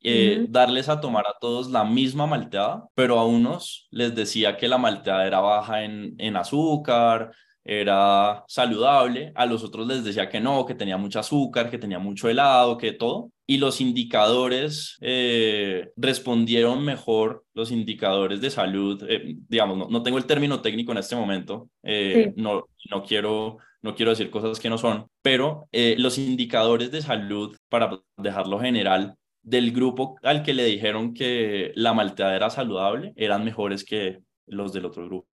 darles 0.50 0.89
a 0.89 1.00
tomar 1.00 1.26
a 1.28 1.36
todos 1.39 1.69
la 1.69 1.84
misma 1.84 2.26
malteada, 2.26 2.88
pero 2.95 3.19
a 3.19 3.26
unos 3.26 3.88
les 3.91 4.15
decía 4.15 4.58
que 4.58 4.67
la 4.67 4.80
malteada 4.80 5.28
era 5.28 5.39
baja 5.39 5.84
en, 5.84 6.15
en 6.17 6.36
azúcar, 6.36 7.32
era 7.65 8.43
saludable, 8.47 9.32
a 9.36 9.47
los 9.47 9.63
otros 9.63 9.88
les 9.88 10.04
decía 10.04 10.30
que 10.30 10.39
no, 10.39 10.65
que 10.65 10.75
tenía 10.75 10.97
mucho 10.97 11.19
azúcar, 11.19 11.71
que 11.71 11.80
tenía 11.80 11.97
mucho 11.97 12.30
helado, 12.30 12.78
que 12.78 12.93
todo. 12.93 13.32
Y 13.47 13.58
los 13.58 13.82
indicadores 13.82 14.97
eh, 15.01 15.89
respondieron 15.97 16.86
mejor, 16.86 17.43
los 17.56 17.71
indicadores 17.71 18.39
de 18.39 18.51
salud, 18.51 19.04
eh, 19.10 19.36
digamos, 19.49 19.89
no, 19.89 20.04
tengo 20.04 20.19
el 20.19 20.25
término 20.25 20.62
técnico 20.62 20.91
en 20.91 20.99
este 20.99 21.15
momento, 21.15 21.69
eh, 21.84 22.34
no, 22.36 22.67
no, 22.91 23.04
quiero, 23.04 23.58
no 23.82 23.95
quiero 23.95 24.12
decir 24.12 24.30
cosas 24.30 24.60
que 24.60 24.69
no 24.69 24.78
son, 24.78 25.08
pero 25.23 25.67
los 25.71 26.17
indicadores 26.19 26.91
de 26.91 27.01
salud, 27.01 27.56
para 27.69 27.99
dejarlo 28.17 28.60
general, 28.60 29.15
del 29.41 29.71
grupo 29.71 30.17
al 30.23 30.43
que 30.43 30.54
le 30.54 30.65
dijeron 30.65 31.13
que 31.13 31.71
la 31.75 31.93
malteada 31.93 32.36
era 32.36 32.49
saludable, 32.49 33.13
eran 33.15 33.45
mejores 33.45 33.84
que 33.84 34.19
los 34.47 34.73
del 34.73 34.86
otro 34.86 35.06
grupo. 35.06 35.28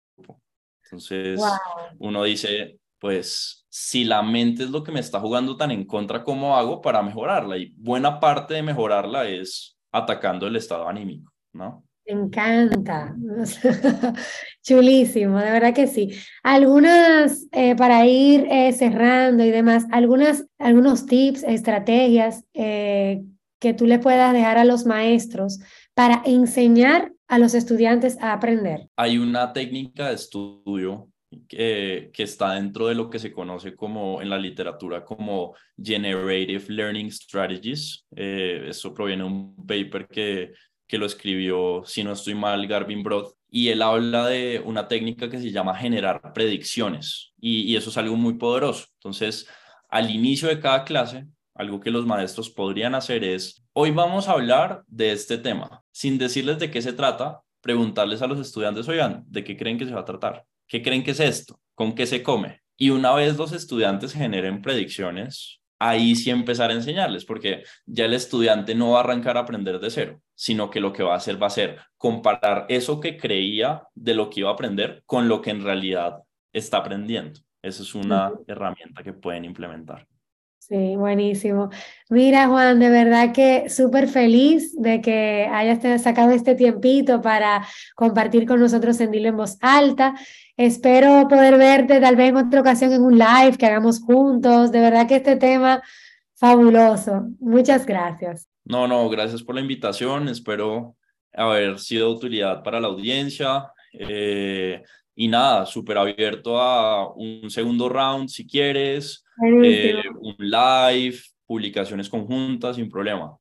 Entonces, 0.92 1.40
uno 1.98 2.22
dice, 2.22 2.78
pues, 2.98 3.64
si 3.70 4.04
la 4.04 4.22
mente 4.22 4.64
es 4.64 4.70
lo 4.70 4.84
que 4.84 4.92
me 4.92 5.00
está 5.00 5.18
jugando 5.20 5.56
tan 5.56 5.70
en 5.70 5.86
contra, 5.86 6.22
¿cómo 6.22 6.54
hago 6.54 6.82
para 6.82 7.02
mejorarla? 7.02 7.56
Y 7.56 7.72
buena 7.78 8.20
parte 8.20 8.52
de 8.52 8.62
mejorarla 8.62 9.26
es 9.26 9.78
atacando 9.90 10.46
el 10.46 10.56
estado 10.56 10.86
anímico, 10.86 11.32
¿no? 11.54 11.82
Me 12.06 12.12
encanta. 12.12 13.16
Chulísimo, 14.62 15.38
de 15.38 15.50
verdad 15.50 15.74
que 15.74 15.86
sí. 15.86 16.10
Algunas, 16.42 17.46
eh, 17.52 17.74
para 17.74 18.04
ir 18.04 18.46
eh, 18.50 18.72
cerrando 18.72 19.44
y 19.44 19.50
demás, 19.50 19.86
algunas, 19.90 20.44
algunos 20.58 21.06
tips, 21.06 21.42
estrategias 21.44 22.44
eh, 22.52 23.22
que 23.58 23.72
tú 23.72 23.86
le 23.86 23.98
puedas 23.98 24.34
dejar 24.34 24.58
a 24.58 24.64
los 24.64 24.84
maestros 24.84 25.60
para 25.94 26.22
enseñar 26.26 27.12
a 27.32 27.38
los 27.38 27.54
estudiantes 27.54 28.18
a 28.20 28.34
aprender. 28.34 28.90
Hay 28.94 29.16
una 29.16 29.54
técnica 29.54 30.08
de 30.08 30.16
estudio 30.16 31.08
que, 31.48 32.10
que, 32.12 32.24
está 32.24 32.52
dentro 32.52 32.88
de 32.88 32.94
lo 32.94 33.08
que 33.08 33.18
se 33.18 33.32
conoce 33.32 33.74
como 33.74 34.20
en 34.20 34.28
la 34.28 34.36
literatura 34.36 35.02
como 35.02 35.54
Generative 35.82 36.64
Learning 36.68 37.10
Strategies. 37.10 38.04
Eh, 38.14 38.66
eso 38.68 38.92
proviene 38.92 39.22
de 39.22 39.30
un 39.30 39.56
paper 39.66 40.08
que, 40.08 40.52
que 40.86 40.98
lo 40.98 41.06
escribió, 41.06 41.82
si 41.86 42.04
no 42.04 42.12
estoy 42.12 42.34
mal, 42.34 42.66
Garvin 42.66 43.02
Broad, 43.02 43.28
y 43.48 43.68
él 43.68 43.80
habla 43.80 44.26
de 44.26 44.62
una 44.62 44.86
técnica 44.86 45.30
que 45.30 45.40
se 45.40 45.50
llama 45.50 45.74
generar 45.74 46.34
predicciones, 46.34 47.32
y, 47.40 47.62
y 47.62 47.76
eso 47.76 47.88
es 47.88 47.96
algo 47.96 48.14
muy 48.14 48.34
poderoso. 48.34 48.88
Entonces, 48.96 49.48
al 49.88 50.10
inicio 50.10 50.48
de 50.48 50.60
cada 50.60 50.84
clase, 50.84 51.26
algo 51.54 51.80
que 51.80 51.90
los 51.90 52.04
maestros 52.04 52.50
podrían 52.50 52.94
hacer 52.94 53.24
es, 53.24 53.64
hoy 53.72 53.90
vamos 53.90 54.28
a 54.28 54.32
hablar 54.32 54.82
de 54.86 55.12
este 55.12 55.38
tema, 55.38 55.81
sin 55.92 56.18
decirles 56.18 56.58
de 56.58 56.70
qué 56.70 56.82
se 56.82 56.92
trata, 56.92 57.42
preguntarles 57.60 58.22
a 58.22 58.26
los 58.26 58.40
estudiantes, 58.40 58.88
oigan, 58.88 59.24
¿de 59.28 59.44
qué 59.44 59.56
creen 59.56 59.78
que 59.78 59.86
se 59.86 59.94
va 59.94 60.00
a 60.00 60.04
tratar? 60.04 60.44
¿Qué 60.66 60.82
creen 60.82 61.04
que 61.04 61.12
es 61.12 61.20
esto? 61.20 61.60
¿Con 61.74 61.94
qué 61.94 62.06
se 62.06 62.22
come? 62.22 62.62
Y 62.76 62.90
una 62.90 63.14
vez 63.14 63.36
los 63.36 63.52
estudiantes 63.52 64.12
generen 64.12 64.62
predicciones, 64.62 65.60
ahí 65.78 66.14
sí 66.14 66.30
empezar 66.30 66.70
a 66.70 66.74
enseñarles, 66.74 67.24
porque 67.24 67.64
ya 67.86 68.04
el 68.04 68.14
estudiante 68.14 68.74
no 68.74 68.92
va 68.92 68.98
a 68.98 69.00
arrancar 69.00 69.36
a 69.36 69.40
aprender 69.40 69.80
de 69.80 69.90
cero, 69.90 70.20
sino 70.34 70.70
que 70.70 70.80
lo 70.80 70.92
que 70.92 71.02
va 71.02 71.14
a 71.14 71.16
hacer 71.16 71.42
va 71.42 71.48
a 71.48 71.50
ser 71.50 71.80
comparar 71.96 72.66
eso 72.68 73.00
que 73.00 73.16
creía 73.16 73.82
de 73.94 74.14
lo 74.14 74.30
que 74.30 74.40
iba 74.40 74.50
a 74.50 74.54
aprender 74.54 75.02
con 75.06 75.28
lo 75.28 75.40
que 75.40 75.50
en 75.50 75.62
realidad 75.62 76.18
está 76.52 76.78
aprendiendo. 76.78 77.40
Esa 77.62 77.82
es 77.82 77.94
una 77.94 78.32
herramienta 78.46 79.02
que 79.02 79.12
pueden 79.12 79.44
implementar. 79.44 80.06
Sí, 80.68 80.94
buenísimo. 80.94 81.70
Mira, 82.08 82.46
Juan, 82.46 82.78
de 82.78 82.88
verdad 82.88 83.32
que 83.32 83.68
súper 83.68 84.06
feliz 84.06 84.80
de 84.80 85.00
que 85.00 85.48
hayas 85.50 86.00
sacado 86.00 86.30
este 86.30 86.54
tiempito 86.54 87.20
para 87.20 87.66
compartir 87.96 88.46
con 88.46 88.60
nosotros 88.60 89.00
en 89.00 89.10
Dilo 89.10 89.28
en 89.30 89.36
voz 89.36 89.58
alta. 89.60 90.14
Espero 90.56 91.26
poder 91.26 91.58
verte 91.58 92.00
tal 92.00 92.14
vez 92.14 92.28
en 92.28 92.36
otra 92.36 92.60
ocasión 92.60 92.92
en 92.92 93.02
un 93.02 93.18
live 93.18 93.56
que 93.58 93.66
hagamos 93.66 94.00
juntos. 94.04 94.70
De 94.70 94.80
verdad 94.80 95.08
que 95.08 95.16
este 95.16 95.34
tema 95.34 95.82
fabuloso. 96.36 97.26
Muchas 97.40 97.84
gracias. 97.84 98.48
No, 98.64 98.86
no, 98.86 99.08
gracias 99.08 99.42
por 99.42 99.56
la 99.56 99.62
invitación. 99.62 100.28
Espero 100.28 100.94
haber 101.32 101.80
sido 101.80 102.10
de 102.10 102.14
utilidad 102.14 102.62
para 102.62 102.78
la 102.78 102.86
audiencia. 102.86 103.72
Eh, 103.92 104.80
y 105.14 105.28
nada, 105.28 105.66
súper 105.66 105.98
abierto 105.98 106.60
a 106.60 107.12
un 107.14 107.50
segundo 107.50 107.88
round 107.88 108.28
si 108.28 108.46
quieres, 108.46 109.24
eh, 109.62 110.02
un 110.20 110.36
live, 110.38 111.18
publicaciones 111.46 112.08
conjuntas, 112.08 112.76
sin 112.76 112.88
problema. 112.88 113.36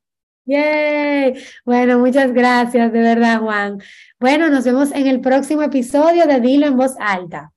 Yay. 0.45 1.35
Bueno, 1.65 1.99
muchas 1.99 2.33
gracias, 2.33 2.91
de 2.91 2.99
verdad, 2.99 3.39
Juan. 3.39 3.79
Bueno, 4.19 4.49
nos 4.49 4.65
vemos 4.65 4.91
en 4.91 5.07
el 5.07 5.21
próximo 5.21 5.61
episodio 5.61 6.25
de 6.25 6.41
Dilo 6.41 6.65
en 6.67 6.75
voz 6.75 6.95
alta. 6.99 7.49